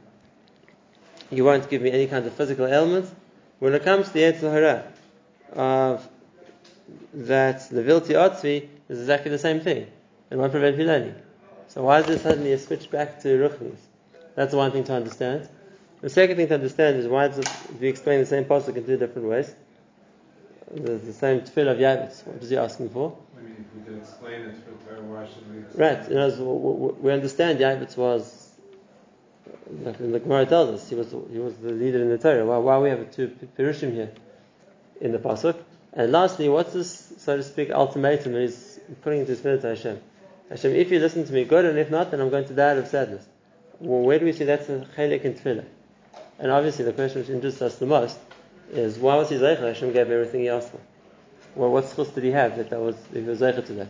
you 1.30 1.46
won't 1.46 1.70
give 1.70 1.82
me 1.82 1.92
any 1.92 2.08
kind 2.08 2.26
of 2.26 2.34
physical 2.34 2.66
ailments. 2.66 3.12
When 3.60 3.76
it 3.76 3.84
comes 3.84 4.08
to 4.08 4.14
the 4.14 4.22
Yitzhak 4.22 4.86
of 5.54 6.10
that 7.14 7.70
the 7.70 7.84
Vilti 7.84 8.16
Otzvi 8.16 8.68
is 8.90 9.00
exactly 9.00 9.32
the 9.32 9.40
same 9.40 9.60
thing. 9.62 9.88
It 10.30 10.38
won't 10.38 10.52
prevent 10.52 10.78
you 10.78 10.86
learning. 10.86 11.16
So 11.68 11.84
why 11.84 12.00
is 12.00 12.08
there 12.08 12.18
suddenly 12.18 12.54
a 12.54 12.58
switch 12.58 12.90
back 12.90 13.22
to 13.22 13.28
Ruchnis? 13.28 13.78
That's 14.36 14.54
one 14.54 14.72
thing 14.72 14.84
to 14.86 14.94
understand. 14.94 15.50
The 16.02 16.10
second 16.10 16.38
thing 16.38 16.48
to 16.48 16.56
understand 16.56 16.98
is 16.98 17.08
why 17.08 17.28
does 17.28 17.46
we 17.80 17.88
explain 17.88 18.20
the 18.20 18.26
same 18.26 18.46
pasuk 18.46 18.76
in 18.76 18.86
two 18.86 18.98
different 18.98 19.28
ways? 19.28 19.54
There's 20.74 21.04
the 21.04 21.14
same 21.14 21.42
tefillah 21.42 21.72
of 21.72 21.78
Yavitz. 21.78 22.26
What 22.26 22.42
is 22.42 22.50
he 22.50 22.58
asking 22.58 22.90
for? 22.90 23.18
I 23.38 23.42
mean, 23.42 23.56
if 23.60 23.76
we 23.78 23.84
can 23.84 24.02
explain 24.02 24.42
it 24.42 24.56
for 24.56 24.90
Torah, 24.90 25.02
why 25.02 25.28
should 25.28 25.54
we? 25.54 25.84
Right. 25.84 26.10
You 26.10 26.16
know, 26.16 26.96
we 27.00 27.12
understand 27.12 27.60
Yavitz 27.60 27.98
was, 27.98 28.50
like 29.84 29.98
the 29.98 30.20
Gemara 30.20 30.46
tells 30.46 30.70
us, 30.70 30.90
he 30.90 30.96
was 30.96 31.12
he 31.12 31.40
was 31.40 31.56
the 31.58 31.72
leader 31.72 32.02
in 32.02 32.10
the 32.10 32.18
Torah. 32.18 32.46
Why, 32.46 32.58
why 32.58 32.78
we 32.80 32.90
have 32.90 33.12
two 33.12 33.28
pirushim 33.58 33.94
here 33.94 34.12
in 35.02 35.12
the 35.12 35.20
pasuk? 35.20 35.58
And 35.94 36.12
lastly, 36.12 36.48
what's 36.48 36.72
this, 36.72 37.14
so 37.18 37.36
to 37.36 37.44
speak, 37.44 37.70
ultimatum 37.70 38.32
that 38.32 38.42
he's 38.42 38.80
putting 39.02 39.20
into 39.20 39.32
his 39.32 39.42
to 39.42 39.60
Hashem? 39.62 40.02
Hashem, 40.50 40.72
if 40.74 40.90
you 40.90 41.00
listen 41.00 41.26
to 41.26 41.34
me, 41.34 41.44
good, 41.44 41.66
and 41.66 41.78
if 41.78 41.92
not, 41.92 42.12
then 42.12 42.22
I'm 42.22 42.30
going 42.30 42.46
to 42.46 42.54
die 42.54 42.72
out 42.72 42.78
of 42.78 42.88
sadness. 42.88 43.26
Well, 43.82 44.02
where 44.02 44.20
do 44.20 44.26
we 44.26 44.34
see 44.34 44.44
that's 44.44 44.70
a 44.70 44.88
chelik 44.96 45.24
in 45.24 45.34
tefillah? 45.34 45.66
And 46.38 46.52
obviously, 46.52 46.86
the 46.86 46.94
question 46.94 47.22
which 47.22 47.30
interests 47.30 47.62
us 47.64 47.78
the 47.78 47.88
most 47.88 48.20
is 48.72 49.00
why 49.00 49.16
was 49.16 49.30
he 49.30 49.38
zeicha? 49.38 49.62
Hashem 49.62 49.92
gave 49.92 50.10
everything 50.12 50.42
he 50.42 50.50
asked 50.50 50.70
for. 50.70 50.80
Well, 51.56 51.72
what 51.72 51.86
schus 51.86 52.14
did 52.14 52.24
he 52.24 52.32
have 52.32 52.58
that, 52.58 52.70
that 52.70 52.80
was 52.80 52.96
he 53.12 53.22
was 53.22 53.42
zeicha 53.42 53.66
to 53.66 53.74
that? 53.74 53.90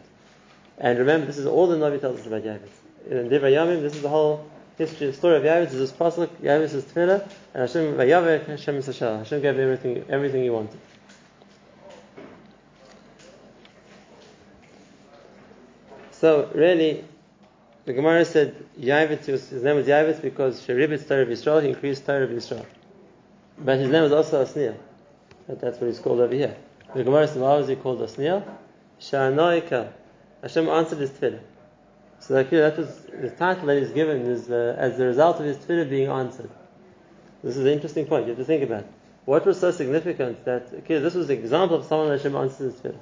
And 0.77 0.97
remember, 0.97 1.27
this 1.27 1.37
is 1.37 1.45
all 1.45 1.67
the 1.67 1.75
Navi 1.75 1.99
tells 1.99 2.21
us 2.21 2.25
about 2.25 2.43
Yavis. 2.43 2.69
In 3.09 3.29
Divrei 3.29 3.51
Yamim, 3.51 3.81
this 3.81 3.95
is 3.95 4.01
the 4.01 4.09
whole 4.09 4.49
history, 4.77 5.07
the 5.07 5.13
story 5.13 5.35
of 5.35 5.43
Yavis. 5.43 5.73
Is 5.73 5.79
this 5.79 5.91
pasuk? 5.91 6.29
Yavis 6.41 6.73
is 6.73 6.85
tefillah, 6.85 7.21
and 7.53 7.61
Hashem 7.61 7.95
vayavek 7.95 8.47
Hashem 8.47 8.77
is 8.77 8.99
Hashem 8.99 9.41
gave 9.41 9.59
everything 9.59 10.05
everything 10.09 10.43
he 10.43 10.49
wanted. 10.49 10.79
So 16.11 16.49
really, 16.55 17.03
the 17.85 17.93
Gemara 17.93 18.25
said 18.25 18.55
Yavitz, 18.79 19.25
his 19.25 19.63
name 19.63 19.75
was 19.75 19.87
Yavitz 19.87 20.21
because 20.21 20.65
Sheribitz 20.65 21.07
Torah 21.07 21.23
of 21.23 21.29
Yisrael, 21.29 21.63
he 21.63 21.69
increased 21.69 22.05
Torah 22.05 22.23
of 22.23 22.29
Yisrael. 22.29 22.65
But 23.57 23.79
his 23.79 23.89
name 23.89 24.03
was 24.03 24.11
also 24.11 24.43
Asniel. 24.43 24.77
That's 25.47 25.79
what 25.79 25.87
he's 25.87 25.99
called 25.99 26.19
over 26.19 26.33
here. 26.33 26.55
The 26.95 27.03
Gemara 27.03 27.27
said, 27.27 27.41
why 27.41 27.55
was 27.55 27.67
he 27.67 27.75
called 27.75 27.99
Asniel? 27.99 28.43
Sha'anoikel. 28.99 29.91
Hashem 30.41 30.67
answered 30.69 30.99
his 30.99 31.09
tefillah. 31.11 31.39
So 32.19 32.35
that, 32.35 32.49
that 32.51 32.77
was 32.77 33.05
the 33.11 33.29
title 33.31 33.65
that 33.67 33.79
he's 33.79 33.91
given 33.91 34.21
is 34.21 34.49
uh, 34.49 34.75
as 34.77 34.97
the 34.97 35.05
result 35.05 35.39
of 35.39 35.45
his 35.45 35.57
tefillah 35.57 35.89
being 35.89 36.09
answered. 36.09 36.49
This 37.43 37.57
is 37.57 37.65
an 37.65 37.71
interesting 37.71 38.05
point. 38.05 38.25
You 38.25 38.29
have 38.29 38.37
to 38.37 38.45
think 38.45 38.63
about. 38.63 38.85
What 39.25 39.45
was 39.45 39.59
so 39.59 39.71
significant 39.71 40.45
that 40.45 40.71
okay, 40.71 40.99
this 40.99 41.15
was 41.15 41.27
the 41.27 41.33
example 41.33 41.77
of 41.77 41.85
someone 41.85 42.09
that 42.09 42.17
Hashem 42.17 42.35
answered 42.35 42.71
his 42.71 42.75
tefillah. 42.75 42.99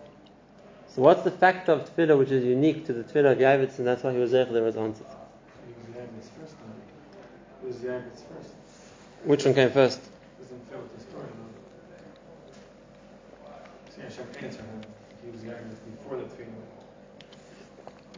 So 0.95 1.03
what's 1.03 1.21
the 1.21 1.31
fact 1.31 1.69
of 1.69 1.87
tefillah 1.89 2.17
which 2.17 2.31
is 2.31 2.43
unique 2.43 2.85
to 2.87 2.93
the 2.93 3.03
tefillah 3.03 3.33
of 3.33 3.37
Yavitz, 3.37 3.77
and 3.77 3.87
that's 3.87 4.03
why 4.03 4.11
he 4.11 4.19
was 4.19 4.33
there 4.53 4.63
was 4.63 4.75
was 7.63 7.75
Yavitz 7.77 8.23
first. 8.35 8.53
Which 9.23 9.45
one 9.45 9.53
came 9.53 9.69
first? 9.69 10.01
The 10.01 10.09
was 15.31 15.43
the. 15.43 15.59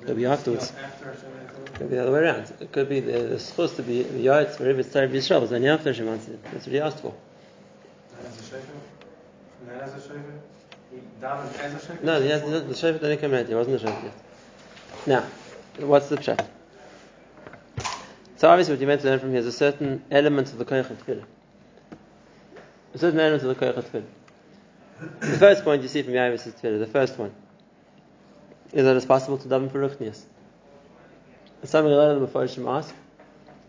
Could 0.06 0.18
be 0.18 0.26
afterwards. 0.26 0.74
After 0.84 1.16
Could 1.74 1.90
be 1.90 1.96
the 1.96 2.02
other 2.02 2.12
way 2.12 2.20
around. 2.20 2.54
It 2.60 2.72
could 2.72 2.90
be 2.90 3.02
the, 3.02 3.24
the 3.24 3.40
supposed 3.40 3.76
to 3.76 3.84
be 3.84 4.04
the 4.04 4.26
Yavitz 4.26 4.56
for 4.56 4.64
Rivitz 4.64 4.92
Tzar 4.92 5.10
Yisrael, 5.10 5.48
then 5.50 5.66
after 5.66 5.92
Hashem 5.92 6.08
answered. 6.08 6.40
That's 6.46 6.66
what 6.66 6.74
he 6.74 6.80
asked 6.80 7.02
for. 7.02 7.14
No, 11.22 12.20
he 12.20 12.30
has, 12.30 12.42
the 12.42 12.74
Shofet 12.74 13.00
didn't 13.00 13.20
come 13.20 13.32
yet. 13.32 13.48
He 13.48 13.54
wasn't 13.54 13.80
the 13.80 13.88
Shofet 13.88 14.04
yet. 14.04 14.14
Now, 15.06 15.26
what's 15.86 16.10
the 16.10 16.18
pshat? 16.18 16.48
So 18.38 18.50
obviously, 18.50 18.74
what 18.74 18.82
you 18.82 18.88
meant 18.88 19.02
to 19.02 19.08
learn 19.08 19.20
from 19.20 19.30
here 19.30 19.40
is 19.40 19.46
a 19.46 19.52
certain 19.52 20.04
element 20.10 20.52
of 20.52 20.58
the 20.58 20.66
koyach. 20.66 21.24
A 22.94 22.98
certain 22.98 23.20
element 23.20 23.44
of 23.44 23.50
the 23.50 23.56
koyach. 23.56 24.04
The 25.20 25.38
first 25.38 25.64
point 25.64 25.84
you 25.84 25.88
see 25.88 26.02
from 26.02 26.14
Yavis 26.14 26.48
is. 26.48 26.54
The 26.56 26.90
first 26.92 27.20
one 27.20 27.32
is 28.74 28.84
that 28.84 28.96
it's 28.96 29.06
possible 29.06 29.38
to 29.38 29.48
daven 29.48 29.72
for 29.72 29.88
ruchnias. 29.88 30.24
It's 31.62 31.72
something 31.72 31.94
a 31.94 31.96
lot 31.96 32.12
of 32.12 32.22
the 32.22 32.28
Mepharshim 32.28 32.68
ask, 32.68 32.96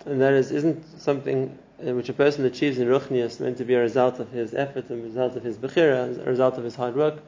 and 0.06 0.20
that 0.22 0.32
is, 0.32 0.50
isn't 0.50 1.00
something 1.00 1.58
uh, 1.86 1.92
which 1.92 2.08
a 2.08 2.14
person 2.14 2.44
achieves 2.46 2.78
in 2.78 2.88
Ruchnias 2.88 3.40
meant 3.40 3.58
to 3.58 3.64
be 3.64 3.74
a 3.74 3.80
result 3.80 4.20
of 4.20 4.30
his 4.30 4.54
effort, 4.54 4.88
a 4.90 4.96
result 4.96 5.36
of 5.36 5.42
his 5.42 5.58
Bechira, 5.58 6.26
a 6.26 6.30
result 6.30 6.56
of 6.56 6.64
his 6.64 6.74
hard 6.74 6.96
work. 6.96 7.18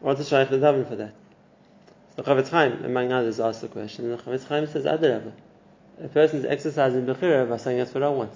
What's 0.00 0.20
the 0.20 0.24
Shaykh 0.24 0.50
the 0.50 0.58
Davin 0.58 0.88
for 0.88 0.96
that? 0.96 1.14
So 2.16 2.22
Chofetz 2.22 2.48
Chaim, 2.48 2.84
among 2.84 3.12
others, 3.12 3.40
asked 3.40 3.60
the 3.60 3.68
question, 3.68 4.10
and 4.10 4.18
the 4.18 4.22
Chofetz 4.22 4.46
Chaim 4.46 4.66
says, 4.66 4.84
Adarabah. 4.84 5.32
A 6.02 6.08
person 6.08 6.40
is 6.40 6.44
exercising 6.44 7.06
Bechira 7.06 7.48
by 7.48 7.56
saying, 7.56 7.78
that's 7.78 7.92
what 7.92 8.02
I 8.02 8.08
want. 8.08 8.32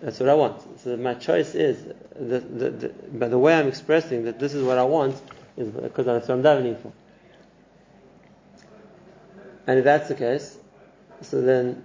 That's 0.00 0.18
what 0.18 0.28
I 0.28 0.34
want. 0.34 0.80
So 0.80 0.96
my 0.96 1.14
choice 1.14 1.54
is, 1.54 1.84
the, 2.18 2.38
the, 2.40 2.70
the, 2.70 2.88
by 3.12 3.28
the 3.28 3.38
way 3.38 3.54
I'm 3.54 3.68
expressing 3.68 4.24
that 4.24 4.38
this 4.38 4.54
is 4.54 4.64
what 4.64 4.78
I 4.78 4.84
want, 4.84 5.20
is 5.56 5.68
because 5.68 6.06
that's 6.06 6.28
what 6.28 6.34
I'm 6.34 6.42
davening 6.42 6.80
for. 6.80 6.92
And 9.66 9.78
if 9.78 9.84
that's 9.84 10.08
the 10.08 10.14
case, 10.14 10.56
so 11.20 11.40
then 11.40 11.84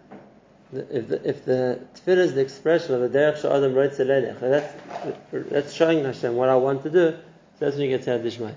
if 0.74 1.08
the, 1.08 1.30
if 1.30 1.46
the 1.46 1.80
tefillah 1.96 2.18
is 2.18 2.34
the 2.34 2.42
expression 2.42 2.96
of 2.96 3.02
the 3.02 3.18
derech 3.18 3.42
sha'adam 3.42 3.74
roitz 3.74 3.98
that's 4.40 5.52
that's 5.52 5.74
showing 5.74 6.04
Hashem 6.04 6.36
what 6.36 6.50
I 6.50 6.56
want 6.56 6.84
to 6.84 6.90
do. 6.90 7.12
So 7.12 7.66
that's 7.66 7.76
when 7.76 7.86
you 7.86 7.98
get 7.98 8.04
to 8.06 8.12
have 8.12 8.24
Dishmai. 8.24 8.54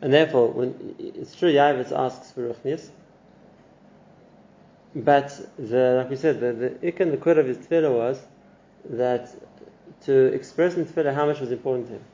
And 0.00 0.12
therefore, 0.12 0.48
when 0.48 0.96
it's 0.98 1.34
true, 1.34 1.52
Yavitz 1.52 1.92
asks 1.92 2.32
for 2.32 2.52
ruchnias, 2.52 2.90
but 4.94 5.40
the 5.58 5.94
like 5.98 6.10
we 6.10 6.16
said, 6.16 6.40
the 6.40 6.52
the 6.52 6.92
ikan 6.92 7.10
the 7.10 7.16
quid 7.16 7.38
of 7.38 7.46
his 7.46 7.58
tefillah 7.58 7.92
was 7.92 8.20
that 8.90 9.34
to 10.02 10.26
express 10.26 10.74
in 10.74 10.84
tefillah 10.84 11.14
how 11.14 11.26
much 11.26 11.40
was 11.40 11.50
important 11.50 11.88
to 11.88 11.94
him. 11.94 12.04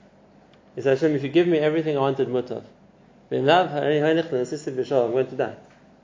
He 0.77 0.83
said, 0.83 0.99
Hashem, 0.99 1.17
if 1.17 1.23
you 1.23 1.29
give 1.29 1.49
me 1.49 1.59
everything 1.59 1.97
I 1.97 2.01
wanted, 2.01 2.29
mutav. 2.29 2.65
I'm 3.33 3.45
going 3.45 5.27
to 5.27 5.37
die. 5.37 5.57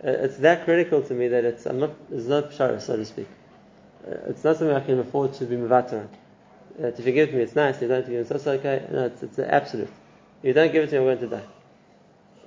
Uh, 0.04 0.10
it's 0.10 0.36
that 0.38 0.64
critical 0.64 1.02
to 1.02 1.14
me 1.14 1.28
that 1.28 1.44
it's 1.44 1.66
I'm 1.66 1.80
not 1.80 1.92
it's 2.10 2.26
not 2.26 2.50
pshara, 2.50 2.80
so 2.80 2.96
to 2.96 3.04
speak. 3.04 3.28
Uh, 4.06 4.16
it's 4.28 4.44
not 4.44 4.56
something 4.58 4.76
I 4.76 4.80
can 4.80 4.98
afford 4.98 5.32
to 5.34 5.46
be 5.46 5.56
mavatar. 5.56 6.06
Uh, 6.78 6.90
to 6.90 7.02
forgive 7.02 7.32
me, 7.32 7.40
it's 7.40 7.54
nice. 7.54 7.76
If 7.76 7.82
you 7.82 7.88
don't 7.88 8.04
forgive 8.04 8.30
me, 8.30 8.36
it's 8.36 8.46
okay. 8.46 8.86
No, 8.92 9.06
it's, 9.06 9.22
it's 9.22 9.38
absolute. 9.38 9.88
If 10.42 10.48
you 10.48 10.52
don't 10.52 10.70
give 10.70 10.84
it 10.84 10.90
to 10.90 10.92
me, 10.92 10.98
I'm 10.98 11.18
going 11.18 11.30
to 11.30 11.36
die. 11.36 11.46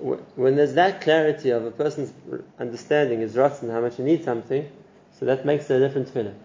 When 0.00 0.56
there's 0.56 0.74
that 0.74 1.02
clarity 1.02 1.50
of 1.50 1.64
a 1.66 1.70
person's 1.70 2.12
understanding 2.58 3.20
is 3.20 3.36
rotten 3.36 3.68
how 3.70 3.80
much 3.80 3.96
he 3.96 4.02
needs 4.02 4.24
something, 4.24 4.66
so 5.18 5.26
that 5.26 5.44
makes 5.44 5.68
a 5.68 5.78
different 5.78 6.08
feeling. 6.08 6.38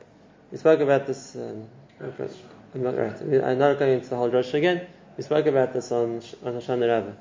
We 0.51 0.57
spoke 0.57 0.81
about 0.81 1.07
this. 1.07 1.35
Um, 1.35 1.67
I'm 2.01 2.83
not 2.83 2.97
right. 2.97 3.21
I'm 3.21 3.57
not 3.57 3.79
going 3.79 3.93
into 3.93 4.09
the 4.09 4.17
whole 4.17 4.29
Rosh 4.29 4.53
again. 4.53 4.85
We 5.15 5.24
spoke 5.24 5.45
about 5.45 5.71
this 5.71 5.91
on 5.91 6.21
on 6.43 6.53
Hoshana 6.53 6.88
Rabbah. 6.88 7.13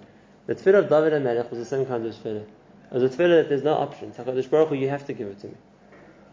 The 0.46 0.54
tefillah 0.56 0.80
of 0.80 0.88
David 0.88 1.12
and 1.12 1.24
Melech 1.24 1.50
was 1.50 1.60
the 1.60 1.64
same 1.64 1.86
kind 1.86 2.04
of 2.04 2.14
tefillah. 2.14 2.44
As 2.90 3.02
a 3.02 3.08
tefillah 3.08 3.42
that 3.42 3.48
there's 3.48 3.62
no 3.62 3.74
option. 3.74 4.10
HaKadosh 4.12 4.50
Baruch 4.50 4.70
Hu, 4.70 4.74
you 4.74 4.88
have 4.88 5.06
to 5.06 5.12
give 5.12 5.28
it 5.28 5.40
to 5.40 5.46
me. 5.46 5.54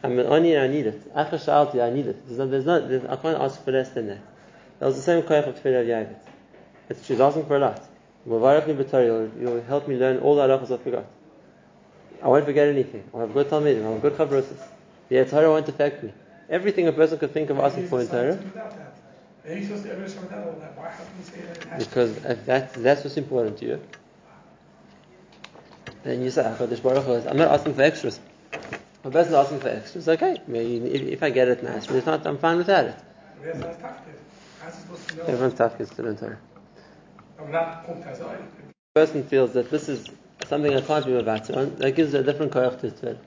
I'm 0.03 0.17
an 0.17 0.25
onion, 0.25 0.59
I 0.61 0.67
need 0.67 0.87
it. 0.87 1.13
Acha 1.15 1.33
sha'alti, 1.33 1.81
I 1.81 1.91
need 1.91 2.07
it. 2.07 2.27
There's 2.27 2.39
no, 2.39 2.47
there's 2.47 2.65
no, 2.65 3.07
I 3.07 3.15
can't 3.17 3.39
ask 3.39 3.63
for 3.63 3.71
less 3.71 3.89
than 3.89 4.07
that. 4.07 4.19
That 4.79 4.87
was 4.87 4.95
the 4.95 5.01
same 5.03 5.21
koyach 5.21 5.47
of 5.47 5.55
tefillah 5.61 5.81
of 5.81 5.87
Yavit. 5.87 7.05
She's 7.05 7.19
asking 7.19 7.45
for 7.45 7.57
a 7.57 7.59
lot. 7.59 7.87
You'll, 8.25 9.31
you'll 9.39 9.61
help 9.63 9.87
me 9.87 9.95
learn 9.97 10.19
all 10.19 10.35
the 10.35 10.43
halachas 10.43 10.71
I 10.71 10.77
forgot. 10.77 11.05
I 12.21 12.27
won't 12.27 12.45
forget 12.45 12.67
anything. 12.67 13.03
I'll 13.13 13.21
have 13.21 13.33
good 13.33 13.47
talmidim. 13.49 13.83
I'll 13.83 13.93
have 13.93 14.01
good 14.01 14.13
chavrosas. 14.13 14.61
The 15.09 15.25
Torah 15.25 15.49
won't 15.49 15.67
affect 15.67 16.03
me. 16.03 16.13
Everything 16.49 16.87
a 16.87 16.91
person 16.91 17.17
could 17.17 17.33
think 17.33 17.49
of 17.49 17.59
asking 17.59 17.87
for 17.87 18.01
in 18.01 18.07
Torah. 18.07 18.39
Because 21.79 22.17
if 22.17 22.45
that, 22.45 22.73
that's 22.73 23.03
what's 23.03 23.17
important 23.17 23.57
to 23.57 23.65
you. 23.65 23.81
then 26.03 26.21
you 26.21 26.31
say, 26.31 26.43
HaKadosh 26.43 26.81
Baruch 26.83 27.05
Hu, 27.05 27.29
I'm 27.29 27.37
not 27.37 27.49
asking 27.51 27.73
for 27.73 27.81
extras. 27.81 28.19
A 29.03 29.09
person 29.09 29.33
asking 29.33 29.59
for 29.59 29.69
extras, 29.69 30.07
okay, 30.07 30.37
if, 30.47 31.23
I 31.23 31.29
get 31.31 31.47
it, 31.47 31.63
nice, 31.63 31.87
but 31.87 31.95
if 31.95 32.05
not, 32.05 32.25
I'm 32.25 32.37
fine 32.37 32.57
without 32.57 32.85
it. 32.85 32.95
Wer 33.41 33.55
ist 33.55 33.63
als 33.63 33.77
Tafkid? 33.77 34.13
How's 34.61 34.75
he 34.75 34.81
supposed 34.81 35.09
to 35.09 35.15
know? 35.15 35.23
Everyone's 35.23 35.55
tough 35.55 35.81
is 35.81 35.89
to 35.89 36.03
learn 36.03 36.15
Torah. 36.15 36.37
Person 38.93 39.23
feels 39.23 39.53
that 39.53 39.69
this 39.71 39.87
is 39.87 40.05
something 40.47 40.73
I 40.73 40.81
can't 40.81 41.05
be 41.05 41.15
about 41.15 41.49
on, 41.51 41.75
that 41.77 41.95
gives 41.95 42.13
a 42.13 42.23
different 42.23 42.51
koyach 42.51 42.79
to 42.81 42.87
it. 42.87 43.17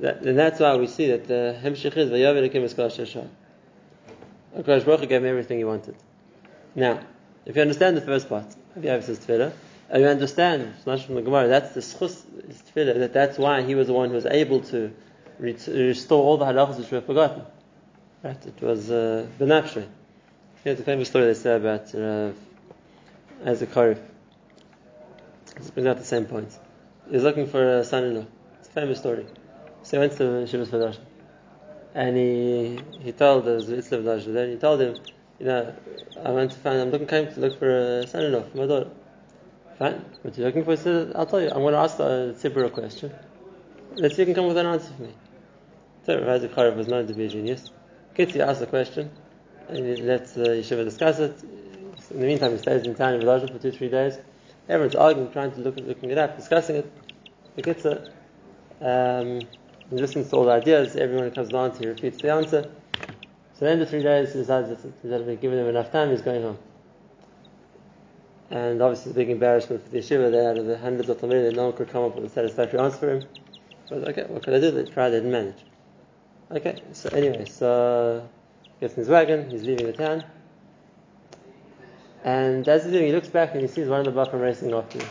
That- 0.00 0.22
And 0.22 0.38
that's 0.38 0.60
why 0.60 0.76
we 0.76 0.86
see 0.86 1.08
that 1.08 1.26
the 1.26 1.56
hemshich 1.62 1.96
is 1.96 2.10
vayav 2.10 2.36
elekim 2.36 2.64
eskal 2.64 2.88
sheshah. 2.88 3.26
Hakadosh 4.56 4.86
Baruch 4.86 5.08
gave 5.08 5.22
him 5.22 5.26
everything 5.26 5.58
he 5.58 5.64
wanted. 5.64 5.96
Now, 6.74 7.00
if 7.44 7.54
you 7.56 7.62
understand 7.62 7.96
the 7.96 8.00
first 8.00 8.28
part 8.28 8.46
of 8.74 8.82
Yavis's 8.82 9.18
tefillah, 9.18 9.52
and 9.90 10.02
you 10.02 10.08
understand 10.08 10.72
not 10.86 11.00
from 11.00 11.16
the 11.16 11.22
Gemara, 11.22 11.48
that's 11.48 11.74
the 11.74 11.80
schus 11.80 12.22
tefillah, 12.74 12.98
that 12.98 13.12
that's 13.12 13.38
why 13.38 13.62
he 13.62 13.74
was 13.74 13.88
the 13.88 13.92
one 13.92 14.08
who 14.08 14.14
was 14.14 14.26
able 14.26 14.60
to 14.60 14.90
restore 15.38 16.24
all 16.24 16.38
the 16.38 16.46
halachas 16.46 16.78
which 16.78 16.90
were 16.90 17.02
forgotten. 17.02 17.42
Right? 18.22 18.46
It 18.46 18.60
was 18.62 18.90
uh, 18.90 19.26
benafshe. 19.38 19.86
Here's 20.64 20.80
a 20.80 20.82
famous 20.82 21.08
story 21.08 21.26
they 21.26 21.34
say 21.34 21.56
about 21.56 21.94
uh, 21.94 22.32
as 23.44 23.62
a 23.62 23.66
karif. 23.66 24.00
Let's 25.54 25.70
bring 25.70 25.86
out 25.86 25.98
the 25.98 26.04
same 26.04 26.26
point. 26.26 26.56
He's 27.10 27.22
looking 27.22 27.46
for 27.46 27.78
a 27.78 27.84
son-in-law. 27.84 28.26
It's 28.58 28.68
a 28.68 28.72
famous 28.72 28.98
story. 28.98 29.26
So 29.82 29.96
he 29.96 29.98
went 29.98 30.12
to 30.18 30.22
Shivas 30.22 30.68
Fadash. 30.68 30.98
And 31.94 32.16
he 32.16 32.80
he 33.00 33.12
told 33.12 33.44
the 33.44 33.56
Islam 33.56 34.02
Fadash, 34.02 34.32
then 34.32 34.50
he 34.50 34.56
told 34.56 34.80
him, 34.80 34.96
you 35.38 35.46
know, 35.46 35.74
I 36.24 36.30
want 36.30 36.50
to 36.52 36.58
find, 36.58 36.80
I'm 36.80 36.90
looking, 36.90 37.06
came 37.06 37.32
to 37.32 37.40
look 37.40 37.58
for 37.58 38.00
a 38.00 38.06
son-in-law 38.06 38.42
for 38.42 38.56
my 38.56 38.66
daughter. 38.66 38.90
Fine. 39.78 40.04
What 40.22 40.36
are 40.36 40.40
you're 40.40 40.48
looking 40.48 40.64
for? 40.64 40.70
He 40.72 40.76
said, 40.78 41.12
I'll 41.14 41.26
tell 41.26 41.40
you. 41.40 41.48
I'm 41.50 41.60
going 41.60 41.74
to 41.74 41.78
ask 41.78 41.98
the 41.98 42.34
Tzibur 42.38 42.66
a 42.66 42.70
question. 42.70 43.12
Let's 43.96 44.16
see 44.16 44.22
if 44.22 44.28
you 44.28 44.34
can 44.34 44.42
come 44.42 44.48
with 44.48 44.56
an 44.56 44.66
answer 44.66 44.92
for 44.94 45.02
me. 45.02 45.14
So 46.04 46.18
Rav 46.24 46.40
Kharif 46.40 46.76
was 46.76 46.88
known 46.88 47.06
to 47.06 47.14
be 47.14 47.26
a 47.26 47.28
genius. 47.28 47.70
Kitzi 48.14 48.40
asked 48.40 48.60
the 48.60 48.66
question, 48.66 49.10
and 49.68 49.78
he 49.78 49.96
let 49.96 50.26
the 50.34 50.48
yeshiva 50.48 50.84
discuss 50.84 51.18
it. 51.18 51.36
In 52.10 52.20
the 52.20 52.26
meantime, 52.26 52.52
he 52.52 52.58
stays 52.58 52.86
in 52.86 52.94
town 52.94 53.14
in 53.14 53.20
Village 53.20 53.50
for 53.50 53.58
two, 53.58 53.72
three 53.72 53.88
days. 53.88 54.18
Everyone's 54.68 54.94
arguing, 54.94 55.30
trying 55.32 55.52
to 55.52 55.60
look, 55.60 55.76
looking 55.76 56.10
it 56.10 56.18
up, 56.18 56.36
discussing 56.36 56.76
it. 56.76 56.92
The 57.56 57.62
Kitza, 57.62 58.10
um, 58.80 59.40
he 59.90 59.96
listens 59.96 60.30
to 60.30 60.36
all 60.36 60.44
the 60.44 60.52
ideas. 60.52 60.96
Everyone 60.96 61.30
comes 61.30 61.50
down 61.50 61.72
to, 61.72 61.78
he 61.78 61.86
repeats 61.86 62.20
the 62.20 62.32
answer. 62.32 62.70
So 63.58 63.66
at 63.66 63.78
the 63.78 63.86
three 63.86 64.02
days, 64.02 64.32
he 64.32 64.40
decides 64.40 64.68
that, 64.68 65.02
that 65.02 65.26
we've 65.26 65.40
given 65.40 65.58
him 65.58 65.68
enough 65.68 65.90
time, 65.90 66.10
he's 66.10 66.20
going 66.20 66.42
home. 66.42 66.58
And 68.50 68.80
obviously, 68.80 69.12
a 69.12 69.14
big 69.14 69.30
embarrassment 69.30 69.82
for 69.82 69.90
the 69.90 69.98
yeshiva. 69.98 70.30
They 70.30 70.60
of 70.60 70.66
the 70.66 70.78
hundreds 70.78 71.08
of 71.08 71.18
Talmudim, 71.18 71.54
no 71.54 71.66
one 71.66 71.72
could 71.72 71.88
come 71.88 72.04
up 72.04 72.14
with 72.14 72.26
a 72.26 72.28
satisfactory 72.28 72.78
answer 72.78 72.98
for 72.98 73.10
him. 73.10 73.24
But 73.88 74.08
okay, 74.08 74.24
what 74.28 74.44
could 74.44 74.54
I 74.54 74.60
do? 74.60 74.70
They 74.70 74.84
tried, 74.84 75.10
they 75.10 75.16
didn't 75.16 75.32
manage. 75.32 75.64
Okay, 76.50 76.80
so 76.92 77.08
anyway, 77.08 77.44
so 77.46 78.28
gets 78.80 78.94
in 78.94 79.00
his 79.00 79.08
wagon, 79.08 79.50
he's 79.50 79.62
leaving 79.62 79.86
the 79.86 79.92
town. 79.92 80.24
And 82.26 82.68
as 82.68 82.82
he's 82.82 82.92
leaving, 82.92 83.06
he 83.06 83.12
looks 83.12 83.28
back 83.28 83.52
and 83.52 83.62
he 83.62 83.68
sees 83.68 83.86
one 83.86 84.04
of 84.04 84.12
the 84.12 84.20
Bachram 84.20 84.42
racing 84.42 84.72
after 84.72 84.98
him. 84.98 85.08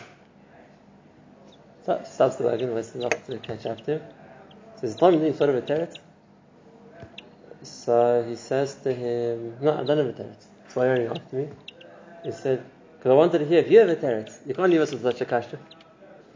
So 1.85 2.01
stops 2.03 2.35
the 2.35 2.43
wagon, 2.43 2.75
waits 2.75 2.91
for 2.91 3.09
to 3.09 3.37
catch 3.39 3.65
up 3.65 3.85
to 3.85 3.93
him. 3.93 4.01
Says, 4.81 4.97
Tom, 4.97 5.23
you 5.23 5.31
thought 5.31 5.47
of 5.47 5.55
a 5.55 5.61
terret? 5.61 5.97
So 7.63 8.25
he 8.27 8.35
says 8.35 8.75
to 8.83 8.93
him, 8.93 9.55
No, 9.61 9.79
I 9.79 9.83
don't 9.85 9.97
have 9.97 10.07
a 10.07 10.13
terret. 10.13 10.45
So 10.67 10.81
why 10.81 10.87
are 10.87 11.01
you 11.01 11.07
running 11.07 11.17
after 11.17 11.35
me? 11.37 11.47
He 12.25 12.31
said, 12.33 12.65
Because 12.97 13.11
I 13.11 13.15
wanted 13.15 13.39
to 13.39 13.45
hear 13.45 13.59
if 13.59 13.71
you 13.71 13.79
have 13.79 13.89
a 13.89 13.95
terret. 13.95 14.31
You 14.45 14.53
can't 14.53 14.69
leave 14.69 14.81
us 14.81 14.91
with 14.91 15.03
such 15.03 15.21
a 15.21 15.25
kasha. 15.25 15.57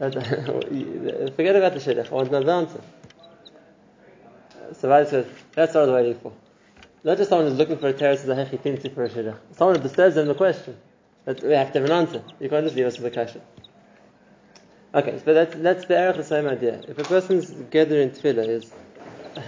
Forget 0.00 1.56
about 1.56 1.74
the 1.74 1.80
shidduch. 1.84 2.10
I 2.10 2.14
want 2.14 2.28
another 2.28 2.52
answer. 2.52 2.80
So 4.72 4.88
Rabbi 4.88 5.10
says, 5.10 5.26
that's 5.52 5.74
what 5.74 5.82
I 5.82 5.86
was 5.86 5.94
waiting 5.94 6.20
for. 6.20 6.32
Not 7.02 7.16
just 7.16 7.30
someone 7.30 7.48
who's 7.48 7.56
looking 7.56 7.78
for 7.78 7.88
a 7.88 7.92
terrace 7.92 8.22
as 8.24 8.28
a 8.28 8.34
hechitinti 8.34 8.94
for 8.94 9.04
a 9.04 9.08
shidduch. 9.08 9.38
Someone 9.52 9.76
who 9.76 9.82
disturbs 9.82 10.16
them 10.16 10.26
the 10.26 10.34
question. 10.34 10.76
That 11.24 11.42
we 11.42 11.52
have 11.52 11.72
to 11.72 11.80
have 11.80 11.90
an 11.90 11.96
answer. 11.96 12.22
You 12.40 12.48
can't 12.48 12.64
just 12.64 12.76
leave 12.76 12.86
us 12.86 12.98
with 12.98 13.16
a. 13.16 13.40
Okay, 14.92 15.20
so 15.24 15.34
that's 15.34 15.54
that's 15.56 15.84
the 15.86 15.96
erech 15.96 16.16
the 16.16 16.24
same 16.24 16.46
idea. 16.46 16.82
If 16.88 16.98
a 16.98 17.04
person's 17.04 17.50
gathering 17.70 18.10
tefillah 18.10 18.48
is, 18.48 18.72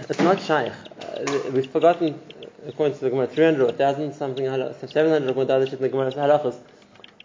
it's 0.09 0.19
not 0.19 0.39
shaykh. 0.39 0.71
Uh, 0.71 1.51
we've 1.51 1.69
forgotten, 1.69 2.19
according 2.65 2.97
to 2.97 3.03
the 3.03 3.09
Gemara, 3.09 3.27
300 3.27 3.61
or 3.61 3.65
1,000 3.65 4.13
something, 4.13 4.45
700 4.45 5.29
according 5.29 5.47
to 5.47 5.55
other 5.55 5.65
shit 5.65 5.79
in 5.79 5.81
the 5.81 5.89
Gemara's. 5.89 6.15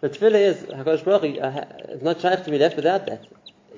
The 0.01 0.09
tefillah 0.09 0.41
is, 0.41 0.57
HaKadosh 0.63 1.05
Baruch 1.05 1.41
uh, 1.41 1.65
it's 1.89 2.03
not 2.03 2.19
shaykh 2.19 2.43
to 2.43 2.51
be 2.51 2.57
left 2.57 2.75
without 2.75 3.05
that. 3.05 3.25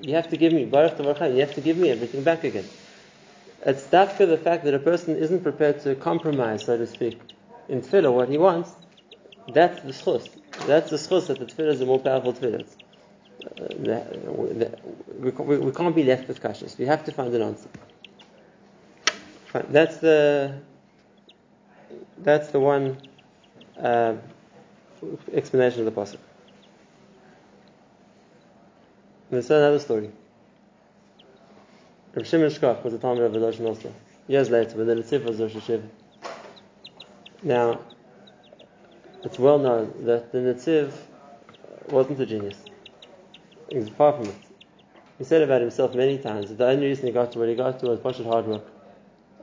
You 0.02 0.16
have 0.16 0.30
to 0.30 0.38
give 0.38 0.54
me, 0.54 0.66
Baruch 0.66 0.98
Tavarcha, 0.98 1.32
you 1.34 1.42
have 1.42 1.54
to 1.54 1.62
give 1.62 1.78
me 1.78 1.90
everything 1.92 2.24
back 2.24 2.44
again. 2.44 2.66
It's 3.64 3.84
dafka 3.88 4.28
the 4.28 4.38
fact 4.38 4.64
that 4.64 4.74
a 4.74 4.80
person 4.80 5.16
isn't 5.16 5.44
prepared 5.44 5.82
to 5.82 5.96
compromise, 5.96 6.66
so 6.66 6.78
to 6.78 6.88
speak, 6.88 7.20
in 7.70 7.82
tefillah 7.82 8.12
what 8.12 8.30
he 8.30 8.38
wants. 8.38 8.72
That's 9.54 9.82
the 9.84 9.92
schus. 9.92 10.30
That's 10.66 10.90
the 10.90 10.98
schus 10.98 11.28
that 11.28 11.40
the 11.40 11.46
tefillah 11.46 11.74
is 11.74 11.82
a 11.82 11.86
more 11.86 12.00
powerful 12.00 12.34
tefillah. 12.34 12.66
Uh, 13.44 14.70
we, 15.20 15.58
we, 15.58 15.72
can't 15.72 15.96
be 15.96 16.04
left 16.04 16.28
with 16.28 16.42
kashas. 16.42 16.78
We 16.78 16.86
have 16.86 17.04
to 17.06 17.12
find 17.12 17.34
an 17.34 17.42
answer. 17.42 17.70
That's 19.70 19.98
the 19.98 20.60
that's 22.20 22.50
the 22.50 22.60
one 22.60 22.98
uh, 23.80 24.16
explanation 25.34 25.86
of 25.86 25.94
the 25.94 26.02
pasuk. 26.02 26.20
There's 29.30 29.50
another 29.50 29.80
story. 29.80 30.12
Reb 32.14 32.26
Shimon 32.26 32.50
Shkop 32.50 32.84
was 32.84 32.94
a 32.94 32.98
Talmud 32.98 33.24
of 33.24 33.32
Vedosh 33.32 33.66
also. 33.66 33.94
Years 34.28 34.50
later, 34.50 34.78
when 34.78 34.88
the 34.88 34.96
was 34.96 35.40
Rosh 35.40 35.56
Hashiva. 35.56 35.88
Now, 37.44 37.80
it's 39.24 39.40
well 39.40 39.60
known 39.60 39.94
that 40.06 40.32
the 40.32 40.40
Netziv 40.40 40.92
wasn't 41.90 42.20
a 42.20 42.26
genius. 42.26 42.58
He 43.70 43.78
was 43.78 43.90
far 43.90 44.14
from 44.14 44.26
it. 44.26 44.36
He 45.18 45.24
said 45.24 45.42
about 45.42 45.62
himself 45.62 45.96
many 45.96 46.18
times 46.18 46.50
that 46.50 46.58
the 46.58 46.66
only 46.66 46.88
reason 46.88 47.06
he 47.06 47.12
got 47.14 47.32
to 47.32 47.40
where 47.40 47.48
he 47.48 47.56
got 47.56 47.80
to 47.80 47.88
was 47.88 48.00
Pashut 48.00 48.26
hard 48.26 48.46
work 48.46 48.66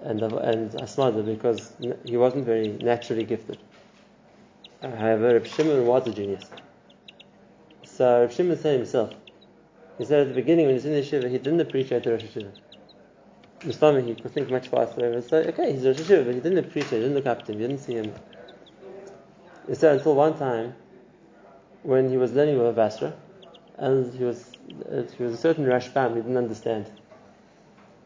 and 0.03 0.23
and 0.23 0.71
asmada 0.73 1.25
because 1.25 1.73
he 2.05 2.17
wasn't 2.17 2.45
very 2.45 2.69
naturally 2.69 3.25
gifted. 3.25 3.59
Uh, 4.83 4.95
However, 4.95 5.35
Reb 5.35 5.47
Shimon 5.47 5.87
was 5.87 6.07
a 6.07 6.13
genius. 6.13 6.45
So 7.85 8.21
Reb 8.21 8.33
Shimon 8.33 8.59
said 8.59 8.77
himself, 8.77 9.15
he 9.99 10.05
said 10.05 10.21
at 10.21 10.29
the 10.29 10.35
beginning 10.35 10.67
when 10.67 10.75
he 10.75 10.75
was 10.75 10.85
in 10.85 10.93
the 10.93 11.01
yeshiva, 11.01 11.29
he 11.29 11.39
didn't 11.39 11.61
appreciate 11.61 12.05
the 12.05 12.13
Rosh 12.13 12.23
Hashiva. 12.23 12.53
Mustami, 13.61 14.07
he 14.07 14.15
could 14.15 14.33
think 14.33 14.49
much 14.49 14.69
faster. 14.69 15.21
So, 15.23 15.39
okay, 15.39 15.73
he's 15.73 15.85
Rosh 15.85 15.97
Hashiva, 15.97 16.25
but 16.25 16.35
he 16.35 16.41
didn't 16.41 16.59
appreciate, 16.59 16.99
he 16.99 17.01
didn't 17.01 17.15
look 17.15 17.27
up 17.27 17.45
to 17.47 17.53
him, 17.53 17.59
he 17.59 17.67
didn't 17.67 17.83
see 17.83 17.95
him. 17.95 18.13
He 19.67 19.75
said 19.75 19.97
until 19.97 20.15
one 20.15 20.39
time, 20.39 20.75
when 21.83 22.09
he 22.09 22.17
was 22.17 22.33
learning 22.33 22.59
with 22.59 22.77
Basra, 22.77 23.13
and 23.77 24.15
he 24.15 24.25
was, 24.25 24.53
uh, 24.91 25.03
he 25.17 25.25
was 25.25 25.35
a 25.35 25.37
certain 25.37 25.65
Rashbam, 25.65 26.15
he 26.15 26.23
didn't 26.23 26.37
understand. 26.37 26.87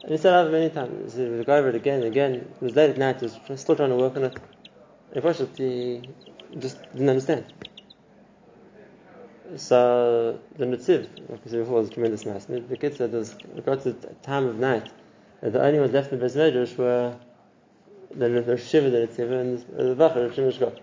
And 0.02 0.11
he 0.11 0.16
said 0.16 0.46
it 0.46 0.50
many 0.50 0.70
times, 0.70 1.14
he 1.14 1.24
would 1.24 1.44
go 1.46 1.57
over 1.57 1.68
it 1.68 1.74
again 1.74 1.96
and 1.96 2.05
again. 2.05 2.35
It 2.35 2.62
was 2.62 2.74
late 2.74 2.90
at 2.90 2.98
night, 2.98 3.20
he 3.20 3.26
was 3.26 3.61
still 3.61 3.76
trying 3.76 3.90
to 3.90 3.96
work 3.96 4.16
on 4.16 4.24
it. 4.24 4.35
And 4.35 5.16
unfortunately, 5.16 6.09
he 6.50 6.57
just 6.59 6.83
didn't 6.92 7.11
understand. 7.11 7.44
So 9.57 10.38
the 10.57 10.65
Netziv, 10.65 11.09
like 11.29 11.41
I 11.47 11.51
said 11.51 11.61
before, 11.61 11.81
was 11.81 11.88
a 11.88 11.93
tremendous 11.93 12.25
mess. 12.25 12.47
The 12.47 12.77
kid 12.77 12.97
said 12.97 13.15
it 13.15 13.67
got 13.67 13.83
to 13.83 13.93
the 13.93 14.09
time 14.23 14.47
of 14.47 14.59
night 14.59 14.91
the 15.51 15.61
only 15.61 15.81
ones 15.81 15.93
left 15.93 16.12
in 16.12 16.21
the 16.21 16.25
Beis 16.25 16.37
Medrash 16.37 16.77
were 16.77 17.17
the 18.15 18.29
the 18.29 18.57
Shiva, 18.57 18.91
the 18.91 19.07
Netziv, 19.09 19.33
and 19.33 19.59
the 19.77 19.95
the 19.95 20.33
Shimon 20.35 20.53
Shkop. 20.53 20.79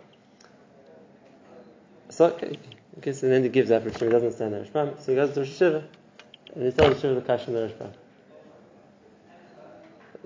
So 2.09 2.25
okay, 2.25 2.57
guess 2.99 3.23
and 3.23 3.31
then 3.31 3.43
he 3.43 3.49
gives 3.49 3.71
up. 3.71 3.85
Rosh 3.85 3.99
doesn't 3.99 4.33
stand 4.33 4.53
there, 4.53 4.65
so 4.65 4.93
he 5.05 5.15
goes 5.15 5.33
to 5.33 5.39
Rosh 5.41 5.55
Shiva 5.55 5.83
and 6.55 6.65
he 6.65 6.71
tells 6.71 6.95
the 6.95 7.01
Shiva 7.01 7.15
the 7.15 7.21
Kash 7.21 7.47
in 7.47 7.53
the 7.53 7.67
Rashbam. 7.69 7.93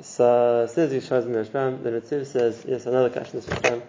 So 0.01 0.63
as 0.63 0.73
soon 0.73 0.85
as 0.85 0.91
he 0.91 0.99
shows 0.99 1.25
him 1.25 1.33
the 1.33 1.43
Rashbam, 1.43 1.83
the 1.83 1.91
Netziv 1.91 2.25
says, 2.25 2.65
yes, 2.67 2.87
another 2.87 3.09
Kash 3.11 3.33
in 3.33 3.41
the 3.41 3.45
Rashbam. 3.45 3.81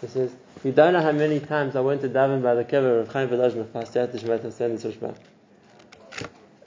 He 0.00 0.06
says, 0.08 0.32
you 0.62 0.72
don't 0.72 0.92
know 0.92 1.00
how 1.00 1.12
many 1.12 1.40
times 1.40 1.76
I 1.76 1.80
went 1.80 2.02
to 2.02 2.08
daven 2.08 2.42
by 2.42 2.54
the 2.54 2.64
kever 2.64 3.00
of 3.00 3.12
Chaim 3.12 3.28
Velazh 3.28 3.52
Nefas 3.52 3.92
to 3.92 4.00
have 4.00 4.12
to 4.12 4.18
Shemata 4.18 4.52
stand 4.52 4.78
this 4.78 4.84
Rashbam. 4.84 5.16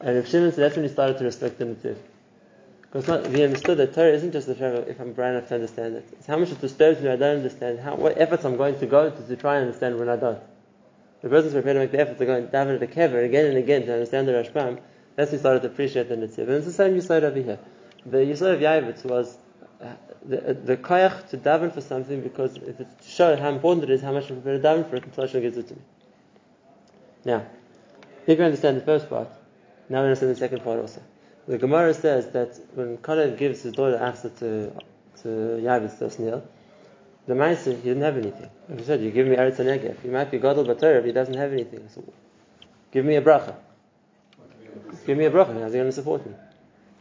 And 0.01 0.17
if 0.17 0.29
Shimon 0.29 0.51
said 0.51 0.63
that's 0.63 0.75
when 0.75 0.85
he 0.85 0.91
started 0.91 1.17
to 1.17 1.25
respect 1.25 1.59
the 1.59 1.65
Netziv. 1.65 1.97
Because 2.81 3.07
not, 3.07 3.27
he 3.27 3.43
understood 3.43 3.77
that 3.77 3.93
Torah 3.93 4.13
isn't 4.13 4.31
just 4.31 4.47
a 4.47 4.51
of 4.51 4.87
if 4.87 4.99
I'm 4.99 5.13
bright 5.13 5.31
enough 5.31 5.49
to 5.49 5.55
understand 5.55 5.95
it. 5.95 6.07
It's 6.13 6.25
how 6.25 6.37
much 6.37 6.49
it 6.49 6.59
disturbs 6.59 7.01
me 7.01 7.09
I 7.09 7.17
don't 7.17 7.37
understand. 7.37 7.79
How, 7.79 7.95
what 7.95 8.17
efforts 8.17 8.45
I'm 8.45 8.57
going 8.57 8.79
to 8.79 8.87
go 8.87 9.11
to, 9.11 9.27
to 9.27 9.35
try 9.35 9.57
and 9.57 9.65
understand 9.65 9.99
when 9.99 10.09
I 10.09 10.15
don't. 10.15 10.41
The 11.21 11.29
person's 11.29 11.53
prepared 11.53 11.75
to 11.75 11.79
make 11.81 11.91
the 11.91 11.99
effort 11.99 12.17
to 12.17 12.25
go 12.25 12.35
and 12.35 12.47
daven 12.47 12.73
at 12.75 12.79
the 12.79 12.87
kever 12.87 13.23
again 13.23 13.45
and 13.45 13.57
again 13.57 13.85
to 13.85 13.93
understand 13.93 14.27
the 14.27 14.31
Rashbam. 14.31 14.79
That's 15.15 15.31
when 15.31 15.37
he 15.37 15.41
started 15.41 15.61
to 15.63 15.67
appreciate 15.67 16.09
the 16.09 16.15
Netziv. 16.15 16.39
And 16.39 16.51
it's 16.51 16.65
the 16.65 16.71
same 16.71 16.95
Yisod 16.95 17.23
over 17.23 17.39
here. 17.39 17.59
The 18.05 18.17
Yisod 18.19 18.53
of 18.53 18.59
Yavitz 18.61 19.03
was 19.05 19.37
the, 20.25 20.53
the 20.53 20.77
koyach 20.77 21.29
to 21.29 21.37
daven 21.37 21.73
for 21.73 21.81
something 21.81 22.21
because 22.21 22.57
if 22.57 22.79
it's 22.79 23.05
to 23.05 23.11
show 23.11 23.35
how 23.35 23.49
important 23.49 23.83
it 23.85 23.89
is, 23.89 24.01
how 24.01 24.11
much 24.11 24.29
I'm 24.29 24.41
prepared 24.41 24.61
to 24.61 24.67
daven 24.67 24.89
for 24.89 24.97
it 24.97 25.05
until 25.05 25.25
Hashem 25.25 25.41
gives 25.41 25.57
it 25.57 25.67
to 25.69 25.75
me. 25.75 25.81
Now, 27.25 27.45
if 28.27 28.37
you 28.37 28.43
understand 28.43 28.77
the 28.77 28.81
first 28.81 29.09
part, 29.09 29.29
Now 29.89 30.01
we 30.01 30.05
understand 30.05 30.31
the 30.31 30.35
second 30.35 30.63
part 30.63 30.79
also. 30.79 31.01
The 31.47 31.57
Gemara 31.57 31.93
says 31.93 32.27
that 32.31 32.59
when 32.75 32.97
Kalev 32.97 33.37
gives 33.37 33.63
his 33.63 33.73
daughter 33.73 33.97
Achsa 33.97 34.37
to 34.39 34.71
to 35.23 35.27
Yavis 35.27 35.97
to 35.97 36.05
Osniel, 36.05 36.41
the 37.25 37.33
Maisa 37.33 37.75
he 37.75 37.81
didn't 37.81 38.03
have 38.03 38.17
anything. 38.17 38.49
I 38.71 38.81
said, 38.83 39.01
you 39.01 39.11
give 39.11 39.27
me 39.27 39.35
Eretz 39.35 39.57
Negev. 39.57 40.01
He 40.01 40.09
might 40.09 40.29
be 40.31 40.37
Gadol 40.37 40.63
Batorah, 40.65 40.99
but 40.99 41.05
he 41.05 41.11
doesn't 41.11 41.33
have 41.33 41.51
anything. 41.51 41.89
So 41.93 42.03
give 42.91 43.03
me 43.03 43.15
a 43.15 43.21
bracha. 43.21 43.55
Give 45.05 45.17
me 45.17 45.25
a 45.25 45.31
bracha. 45.31 45.59
How's 45.59 45.73
he 45.73 45.79
going 45.79 45.85
to 45.85 45.91
support 45.91 46.25
me? 46.25 46.33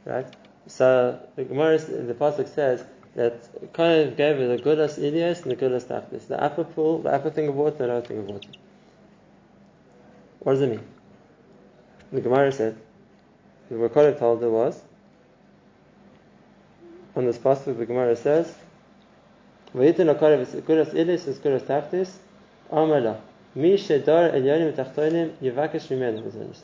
Right? 0.04 0.26
So 0.68 1.18
the 1.35 1.44
Gemara, 1.44 1.78
the 1.78 2.14
pasuk 2.14 2.46
says 2.46 2.85
that 3.14 3.42
Kalev 3.72 4.16
gave 4.16 4.37
her 4.37 4.48
the 4.48 4.62
goodest 4.62 4.98
Ilias 4.98 5.42
and 5.42 5.50
the 5.50 5.57
goodest 5.57 5.88
Tachlis, 5.88 6.28
the 6.28 6.40
upper 6.42 6.64
pool, 6.64 7.00
the 7.00 7.11
upper 7.11 7.31
thing 7.31 7.48
of 7.48 7.54
water, 7.54 7.76
the 7.78 7.87
lower 7.87 8.02
thing 8.02 8.18
of 8.18 8.26
water. 8.26 8.50
What 10.40 10.52
does 10.52 10.62
it 10.62 10.68
mean? 10.68 10.83
The 12.12 12.20
Gemara 12.20 12.52
said, 12.52 12.76
what 13.70 13.94
Kalev 13.94 14.18
told 14.18 14.42
her 14.42 14.50
was, 14.50 14.81
on 17.16 17.24
this 17.24 17.38
pasuk, 17.38 17.78
the 17.78 17.87
Gemara 17.87 18.14
says, 18.14 18.54
"Vayitin 19.74 20.14
akarev 20.14 20.46
kuras 20.62 20.92
ilis 20.94 21.26
is 21.26 21.38
kuras 21.38 21.62
tachtis, 21.62 22.11
amala 22.70 23.20
mi 23.54 23.76
shedar 23.76 24.33
elyonim 24.35 24.72
tachtonim 24.74 25.33
yivakesh 25.42 25.88
mimenu 25.88 26.22
mizanis." 26.22 26.62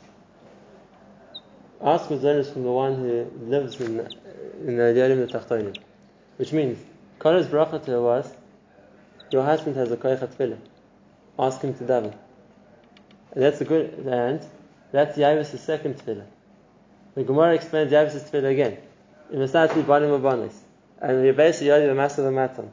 Ask 1.85 2.09
mizanis 2.09 2.51
from 2.51 2.63
the 2.63 2.71
one 2.71 2.95
who 2.95 3.31
lives 3.47 3.79
in 3.79 3.99
in 4.67 4.75
the 4.77 4.83
elyonim 4.83 5.29
tachtonim, 5.29 5.77
which 6.37 6.51
means 6.51 6.79
Kale's 7.19 7.45
bracha 7.45 7.83
to 7.85 7.91
her 7.91 8.01
was, 8.01 8.33
"Your 9.29 9.43
husband 9.43 9.75
has 9.75 9.91
a 9.91 9.97
koyach 9.97 10.27
tefillah. 10.27 10.57
Ask 11.37 11.61
him 11.61 11.75
to 11.75 11.83
daven." 11.83 12.15
And 13.33 13.43
that's 13.43 13.61
a 13.61 13.65
good 13.65 13.93
and 13.99 14.41
that's 14.91 15.15
Yavis' 15.15 15.59
second 15.59 15.97
tefillah. 15.99 16.25
The 17.13 17.23
Gemara 17.23 17.53
explains 17.53 17.91
Yavis' 17.91 18.29
tefillah 18.29 18.51
again. 18.51 18.77
In 19.31 19.39
the 19.39 19.47
Sati 19.47 19.83
Banim 19.83 20.09
Abanis. 20.09 20.55
And 20.99 21.23
you're 21.23 21.33
basically 21.33 21.67
Yodi 21.67 21.85
the 21.85 21.93
Master 21.93 22.21
of 22.21 22.25
the 22.25 22.31
Matan. 22.31 22.71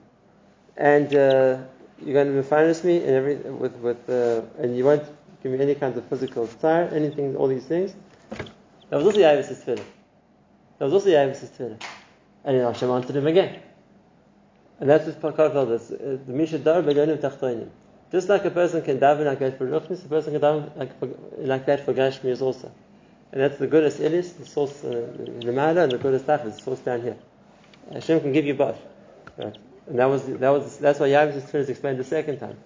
And 0.77 1.15
uh, 1.15 1.59
you're 2.03 2.15
going 2.15 2.35
to 2.35 2.41
be 2.41 2.49
finance 2.49 2.83
me 2.83 2.97
and 2.99 3.11
every 3.11 3.37
with 3.37 3.77
with 3.77 4.09
uh, 4.09 4.41
and 4.59 4.75
you 4.75 4.87
won't 4.87 5.05
give 5.43 5.53
me 5.53 5.61
any 5.61 5.75
kind 5.75 5.95
of 5.97 6.05
physical 6.07 6.47
desire, 6.47 6.89
anything, 6.95 7.37
all 7.37 7.49
these 7.49 7.65
things. 7.65 7.95
That 8.93 8.99
was 8.99 9.07
also 9.07 9.21
Yavis' 9.21 9.65
tefillah. 9.65 9.85
That 10.79 10.85
was 10.85 10.93
also 10.93 11.09
Yavis' 11.09 11.47
tefillah. 11.47 11.83
And 12.45 12.59
then 12.59 12.67
Hashem 12.67 12.91
answered 12.91 13.17
him 13.17 13.27
again. 13.27 13.59
And 14.81 14.91
that's 14.91 15.07
what 15.07 15.19
Pakar 15.35 15.51
told. 15.51 15.71
Uh, 15.71 15.79
The 16.27 16.33
Misha 16.35 16.59
Dar 16.59 16.83
Belyonim 16.83 17.17
Tachtoinim. 17.19 17.71
Just 18.11 18.29
like 18.29 18.45
a 18.45 18.51
person 18.51 18.83
can 18.83 18.99
daven 18.99 19.25
like 19.25 19.39
that 19.39 19.57
for 19.57 19.67
Ruchnis, 19.67 20.05
a 20.05 20.09
person 20.09 20.35
can 20.35 20.43
daven 20.43 20.77
like, 20.77 20.91
like 21.39 21.65
that 21.65 21.87
for 21.87 21.95
Gashmias 21.95 22.43
also. 22.43 22.71
And 23.33 23.41
that's 23.41 23.57
the 23.57 23.67
goodest 23.67 23.99
Ilis, 23.99 24.37
the 24.37 24.45
source, 24.45 24.85
uh, 24.85 25.09
the 25.41 25.53
Mala, 25.53 25.85
and 25.85 25.93
the 25.93 25.97
goodest 25.97 26.27
Tachlis, 26.27 26.57
the 26.57 26.63
source 26.63 26.81
down 26.81 27.01
here. 27.01 27.17
Hashem 27.95 28.21
can 28.21 28.33
give 28.33 28.45
you 28.45 28.53
both. 28.53 28.79
Right? 29.39 29.57
And 29.87 29.99
that 29.99 30.05
was, 30.05 30.27
that 30.27 30.51
was, 30.51 30.77
that's 30.77 31.01
why 31.01 31.09
Yavis 31.09 31.41
Tefillah 31.41 31.61
is 31.61 31.71
explained 31.71 31.99
the 31.99 32.05
second 32.05 32.41
time. 32.41 32.59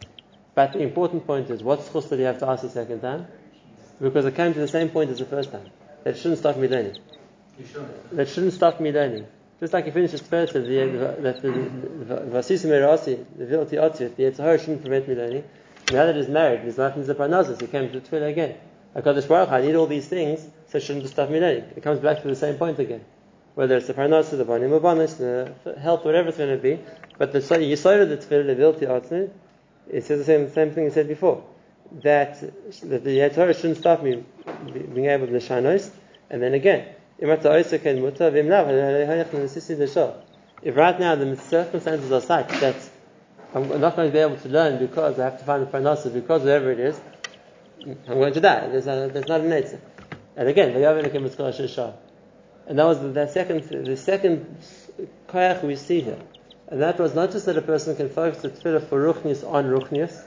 But 0.57 0.73
the 0.73 0.81
important 0.81 1.25
point 1.25 1.51
is, 1.51 1.63
what 1.63 1.79
schus 1.83 2.09
did 2.09 2.19
you 2.19 2.25
have 2.25 2.41
to 2.41 2.49
ask 2.49 2.63
the 2.63 2.69
second 2.69 3.01
time? 3.01 3.29
Because 4.01 4.25
it 4.25 4.35
came 4.35 4.55
to 4.55 4.59
the 4.59 4.67
same 4.67 4.89
point 4.89 5.11
as 5.11 5.21
the 5.21 5.25
first 5.25 5.53
time. 5.53 5.71
That 6.07 6.17
shouldn't 6.17 6.39
stop 6.39 6.57
me 6.57 6.69
learning. 6.69 6.99
That 8.13 8.29
shouldn't 8.29 8.53
stop 8.53 8.79
me 8.79 8.93
learning. 8.93 9.27
Just 9.59 9.73
like 9.73 9.87
you 9.87 9.91
finish 9.91 10.13
the 10.13 10.19
first 10.19 10.55
of 10.55 10.65
the 10.65 10.87
that 11.19 11.43
the 11.43 11.49
Vasisim 11.49 12.71
Erasi, 12.71 13.25
the 13.37 13.45
Vilti 13.45 13.73
Otzit, 13.73 14.15
the 14.15 14.23
Yetzahar 14.23 14.61
shouldn't 14.61 14.83
prevent 14.83 15.09
me 15.09 15.17
learning. 15.17 15.43
Now 15.91 16.07
that 16.07 16.15
he's 16.15 16.29
married, 16.29 16.61
his 16.61 16.79
wife 16.79 16.97
needs 16.97 17.09
a 17.09 17.17
parnassus, 17.17 17.61
he 17.61 17.67
came 17.67 17.91
to 17.91 18.01
Tefillah 18.01 18.31
again. 18.31 18.55
I 18.95 19.01
got 19.01 19.17
HaKadosh 19.17 19.27
Baruch 19.27 19.49
I 19.49 19.63
need 19.63 19.75
all 19.75 19.89
these 19.89 20.07
things, 20.07 20.47
so 20.69 20.79
it 20.79 20.85
shouldn't 20.85 21.09
stop 21.09 21.29
me 21.29 21.41
learning. 21.41 21.65
It 21.75 21.83
comes 21.83 21.99
back 21.99 22.23
to 22.23 22.29
the 22.29 22.37
same 22.37 22.55
point 22.55 22.79
again. 22.79 23.05
Whether 23.57 23.77
it's 23.77 23.89
the 23.89 23.95
parnassus, 23.95 24.39
the 24.39 24.45
banim 24.45 24.71
abanis, 24.71 25.17
the 25.19 25.77
health, 25.77 26.05
whatever 26.05 26.29
it's 26.29 26.39
going 26.39 26.57
to 26.57 26.63
be. 26.63 26.79
But 27.19 27.33
the 27.33 27.41
Yisod 27.41 28.03
of 28.03 28.11
the 28.11 28.17
Tefillah, 28.17 28.47
the 28.47 28.55
Vilti 28.55 28.87
Otzit, 28.87 29.33
it 29.91 30.05
says 30.05 30.21
the 30.21 30.25
same, 30.25 30.53
same 30.53 30.71
thing 30.71 30.85
he 30.85 30.91
said 30.91 31.09
before. 31.09 31.43
That, 32.03 32.41
that 32.41 33.05
the 33.05 33.19
Yetzahar 33.19 33.55
shouldn't 33.55 33.79
stop 33.79 34.03
me 34.03 34.25
being 34.73 35.07
able 35.07 35.27
to 35.27 35.33
shanos. 35.35 35.91
And 36.31 36.43
then 36.43 36.55
again, 36.55 36.89
if 37.19 37.29
right 40.77 41.01
now 41.01 41.15
the 41.15 41.37
circumstances 41.37 42.13
are 42.13 42.21
such 42.21 42.49
that 42.61 42.77
I'm 43.55 43.81
not 43.81 43.97
going 43.97 44.09
to 44.09 44.13
be 44.13 44.19
able 44.19 44.37
to 44.37 44.49
learn 44.49 44.79
because 44.79 45.19
I 45.19 45.25
have 45.25 45.39
to 45.39 45.45
find 45.45 45.63
a 45.63 45.67
parnasa, 45.67 46.13
because 46.13 46.43
whatever 46.43 46.73
it 46.73 46.81
is, 46.81 47.01
I'm 47.85 48.19
going 48.19 48.35
to 48.35 48.41
die. 48.41 48.69
There's, 48.69 48.87
a, 48.87 49.09
there's 49.13 49.29
not 49.29 49.41
a 49.41 49.49
nature. 49.49 49.81
And 50.37 50.49
again, 50.49 50.75
and 52.67 52.79
that 52.79 52.85
was 52.85 53.01
the, 53.01 53.09
the 53.09 53.27
second 53.29 53.63
the 53.87 53.97
second 53.97 54.59
koyach 55.29 55.63
we 55.63 55.77
see 55.77 56.01
here. 56.01 56.19
And 56.69 56.83
that 56.83 56.99
was 56.99 57.15
not 57.15 57.31
just 57.31 57.47
that 57.47 57.57
a 57.57 57.63
person 57.63 57.95
can 57.95 58.09
focus 58.09 58.43
the 58.43 58.51
tefillah 58.51 58.89
for 58.89 59.01
ruchnius 59.01 59.49
on 59.49 59.67
ruchnius, 59.67 60.25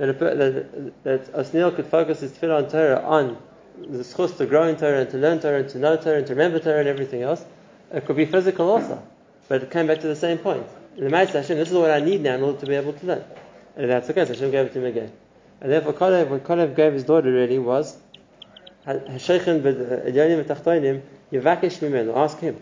that, 0.00 0.08
a, 0.08 0.12
that, 0.12 1.04
that 1.04 1.32
Osniel 1.34 1.74
could 1.76 1.86
focus 1.86 2.20
his 2.20 2.32
tefillah 2.32 2.64
on 2.64 2.70
Torah 2.70 3.00
on 3.02 3.38
the 3.78 3.98
schus 3.98 4.34
to 4.38 4.46
grow 4.46 4.64
in 4.64 4.76
Torah 4.76 5.00
and 5.02 5.10
to 5.10 5.18
learn 5.18 5.40
Torah 5.40 5.60
and 5.60 5.68
to 5.68 5.78
know 5.78 5.96
Torah 5.96 6.18
and 6.18 6.26
to 6.26 6.32
remember 6.32 6.58
Torah 6.58 6.80
and 6.80 6.88
everything 6.88 7.22
else. 7.22 7.44
It 7.92 8.06
could 8.06 8.16
be 8.16 8.24
physical 8.24 8.70
also, 8.70 9.02
but 9.48 9.62
it 9.62 9.70
came 9.70 9.86
back 9.86 10.00
to 10.00 10.08
the 10.08 10.16
same 10.16 10.38
point. 10.38 10.66
Ma'aseh 10.96 11.32
Hashem, 11.32 11.58
this 11.58 11.70
is 11.70 11.74
what 11.74 11.90
I 11.90 12.00
need 12.00 12.22
now 12.22 12.36
in 12.36 12.42
order 12.42 12.58
to 12.60 12.66
be 12.66 12.74
able 12.76 12.94
to 12.94 13.06
learn. 13.06 13.24
And 13.76 13.90
that's 13.90 14.08
okay, 14.10 14.24
so 14.24 14.32
Hashem 14.32 14.50
gave 14.50 14.66
it 14.66 14.72
to 14.72 14.78
him 14.78 14.86
again. 14.86 15.12
And 15.60 15.70
therefore, 15.70 15.92
Kalev, 15.92 16.28
what 16.28 16.44
Kalev 16.44 16.74
gave 16.74 16.94
his 16.94 17.04
daughter 17.04 17.30
really 17.30 17.58
was, 17.58 17.96
Hashechen 18.86 19.60
b'Elyonim 19.60 20.40
uh, 20.40 20.54
v'Tachtoinim, 20.54 21.02
Yevakesh 21.30 21.78
Mimenu, 21.80 22.16
ask 22.16 22.38
him. 22.38 22.58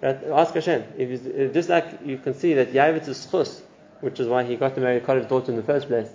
Right? 0.00 0.24
Ask 0.24 0.54
Hashem. 0.54 0.84
If 0.96 1.10
you, 1.10 1.50
just 1.52 1.68
like 1.68 2.00
you 2.04 2.16
can 2.18 2.32
see 2.34 2.54
that 2.54 2.72
Yavet's 2.72 3.08
schus, 3.26 3.60
which 4.00 4.20
is 4.20 4.26
why 4.26 4.44
he 4.44 4.56
got 4.56 4.74
to 4.76 4.80
marry 4.80 5.00
Kalev's 5.00 5.26
daughter 5.26 5.50
in 5.50 5.56
the 5.56 5.62
first 5.62 5.88
place, 5.88 6.08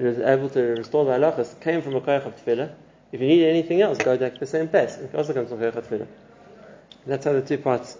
he 0.00 0.06
was 0.06 0.18
able 0.18 0.48
to 0.50 0.60
restore 0.60 1.04
the 1.04 1.12
halachas, 1.12 1.60
came 1.60 1.82
from 1.82 1.94
a 1.94 2.00
koyach 2.00 2.26
of 2.26 2.36
tefillah, 2.36 2.72
if 3.12 3.20
you 3.20 3.26
need 3.26 3.44
anything 3.44 3.80
else, 3.80 3.98
go 3.98 4.16
back 4.16 4.34
to 4.34 4.40
the 4.40 4.46
same 4.46 4.68
place. 4.68 4.96
It 4.96 5.14
also 5.14 5.34
comes 5.34 5.48
from 5.48 5.58
Chayachat 5.58 5.82
Tefillah. 5.82 6.06
That's 7.06 7.24
how 7.24 7.32
the 7.32 7.42
two 7.42 7.58
parts 7.58 7.98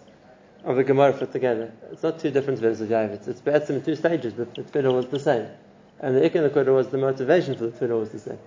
of 0.65 0.77
the 0.77 0.85
Gemara 0.85 1.13
fit 1.13 1.33
together. 1.33 1.73
It's 1.91 2.03
not 2.03 2.21
two 2.21 2.31
different 2.31 2.61
tefillahs 2.61 2.81
of 2.81 2.89
Yavitz. 2.89 3.27
It's 3.27 3.41
better 3.41 3.73
in 3.73 3.83
two 3.83 3.97
stages, 3.97 4.35
but 4.35 4.55
the 4.55 4.63
tefillah 4.63 4.95
was 4.95 5.07
the 5.07 5.19
same. 5.19 5.49
And 5.99 6.17
the 6.17 6.21
ikon 6.21 6.53
the 6.53 6.73
was 6.73 6.89
the 6.89 6.99
motivation 6.99 7.57
for 7.57 7.67
the 7.67 7.73
tefillah 7.73 7.99
was 7.99 8.11
the 8.11 8.21
same. 8.21 8.39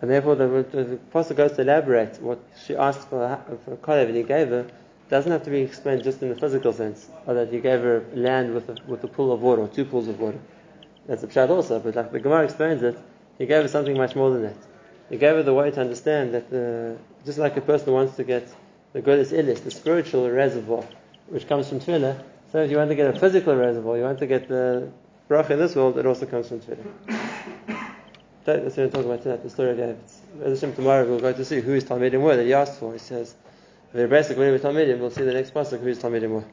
And 0.00 0.10
therefore, 0.10 0.34
the, 0.34 0.46
the, 0.70 0.84
the 0.84 0.94
apostle 0.94 1.36
goes 1.36 1.52
to 1.52 1.62
elaborate 1.62 2.20
what 2.22 2.38
she 2.64 2.74
asked 2.74 3.08
for, 3.08 3.40
for 3.64 3.74
a 3.74 3.76
Kalev 3.76 4.06
and 4.06 4.16
he 4.16 4.22
gave 4.22 4.48
her 4.48 4.66
doesn't 5.08 5.30
have 5.30 5.44
to 5.44 5.50
be 5.50 5.60
explained 5.60 6.02
just 6.02 6.22
in 6.22 6.30
the 6.30 6.34
physical 6.34 6.72
sense, 6.72 7.08
or 7.26 7.34
that 7.34 7.52
he 7.52 7.60
gave 7.60 7.80
her 7.80 8.04
land 8.12 8.52
with 8.52 8.68
a, 8.68 8.76
with 8.88 9.04
a 9.04 9.08
pool 9.08 9.30
of 9.32 9.40
water 9.40 9.62
or 9.62 9.68
two 9.68 9.84
pools 9.84 10.08
of 10.08 10.18
water. 10.18 10.38
That's 11.06 11.22
a 11.22 11.26
pshat 11.26 11.50
also, 11.50 11.78
but 11.78 11.94
like 11.94 12.12
the 12.12 12.20
Gemara 12.20 12.44
explains 12.44 12.82
it, 12.82 12.98
he 13.38 13.46
gave 13.46 13.62
her 13.62 13.68
something 13.68 13.96
much 13.96 14.16
more 14.16 14.30
than 14.30 14.42
that. 14.42 14.56
He 15.08 15.16
gave 15.18 15.36
her 15.36 15.42
the 15.42 15.54
way 15.54 15.70
to 15.70 15.80
understand 15.80 16.34
that 16.34 16.50
the, 16.50 16.96
just 17.24 17.38
like 17.38 17.56
a 17.56 17.60
person 17.60 17.92
wants 17.92 18.16
to 18.16 18.24
get 18.24 18.48
the 18.92 19.00
greatest 19.00 19.32
illis, 19.32 19.60
the 19.60 19.70
spiritual 19.70 20.28
reservoir, 20.30 20.84
which 21.28 21.46
comes 21.46 21.68
from 21.68 21.80
tefillah, 21.80 22.22
so 22.50 22.62
if 22.62 22.70
you 22.70 22.76
want 22.76 22.90
to 22.90 22.96
get 22.96 23.14
a 23.14 23.18
physical 23.18 23.54
reservoir, 23.54 23.96
you 23.96 24.02
want 24.02 24.18
to 24.18 24.26
get 24.26 24.48
the 24.48 24.90
bracha 25.28 25.50
in 25.50 25.58
this 25.58 25.76
world, 25.76 25.98
it 25.98 26.06
also 26.06 26.26
comes 26.26 26.48
from 26.48 26.60
tefillah. 26.60 27.26
That's 28.44 28.76
what 28.76 28.76
we're 28.76 28.88
talking 28.90 29.10
about 29.10 29.22
tonight, 29.22 29.42
the 29.42 29.50
story 29.50 29.74
Yavetz. 29.74 30.18
As 30.42 30.60
Hashem, 30.60 30.76
tomorrow 30.76 31.04
we'll 31.04 31.18
go 31.18 31.32
to 31.32 31.44
see 31.44 31.60
who 31.60 31.72
his 31.72 31.84
Talmidim 31.84 32.20
were 32.20 32.36
that 32.36 32.44
he 32.44 32.54
asked 32.54 32.78
for. 32.78 32.92
He 32.92 33.00
says, 33.00 33.34
the 33.92 34.06
basically 34.06 34.50
with 34.52 34.62
Talmidim, 34.62 35.00
we'll 35.00 35.10
see 35.10 35.24
the 35.24 35.32
next 35.32 35.52
pasuk 35.52 35.80
who 35.80 35.86
his 35.86 35.98
Talmidim 35.98 36.30
were. 36.30 36.44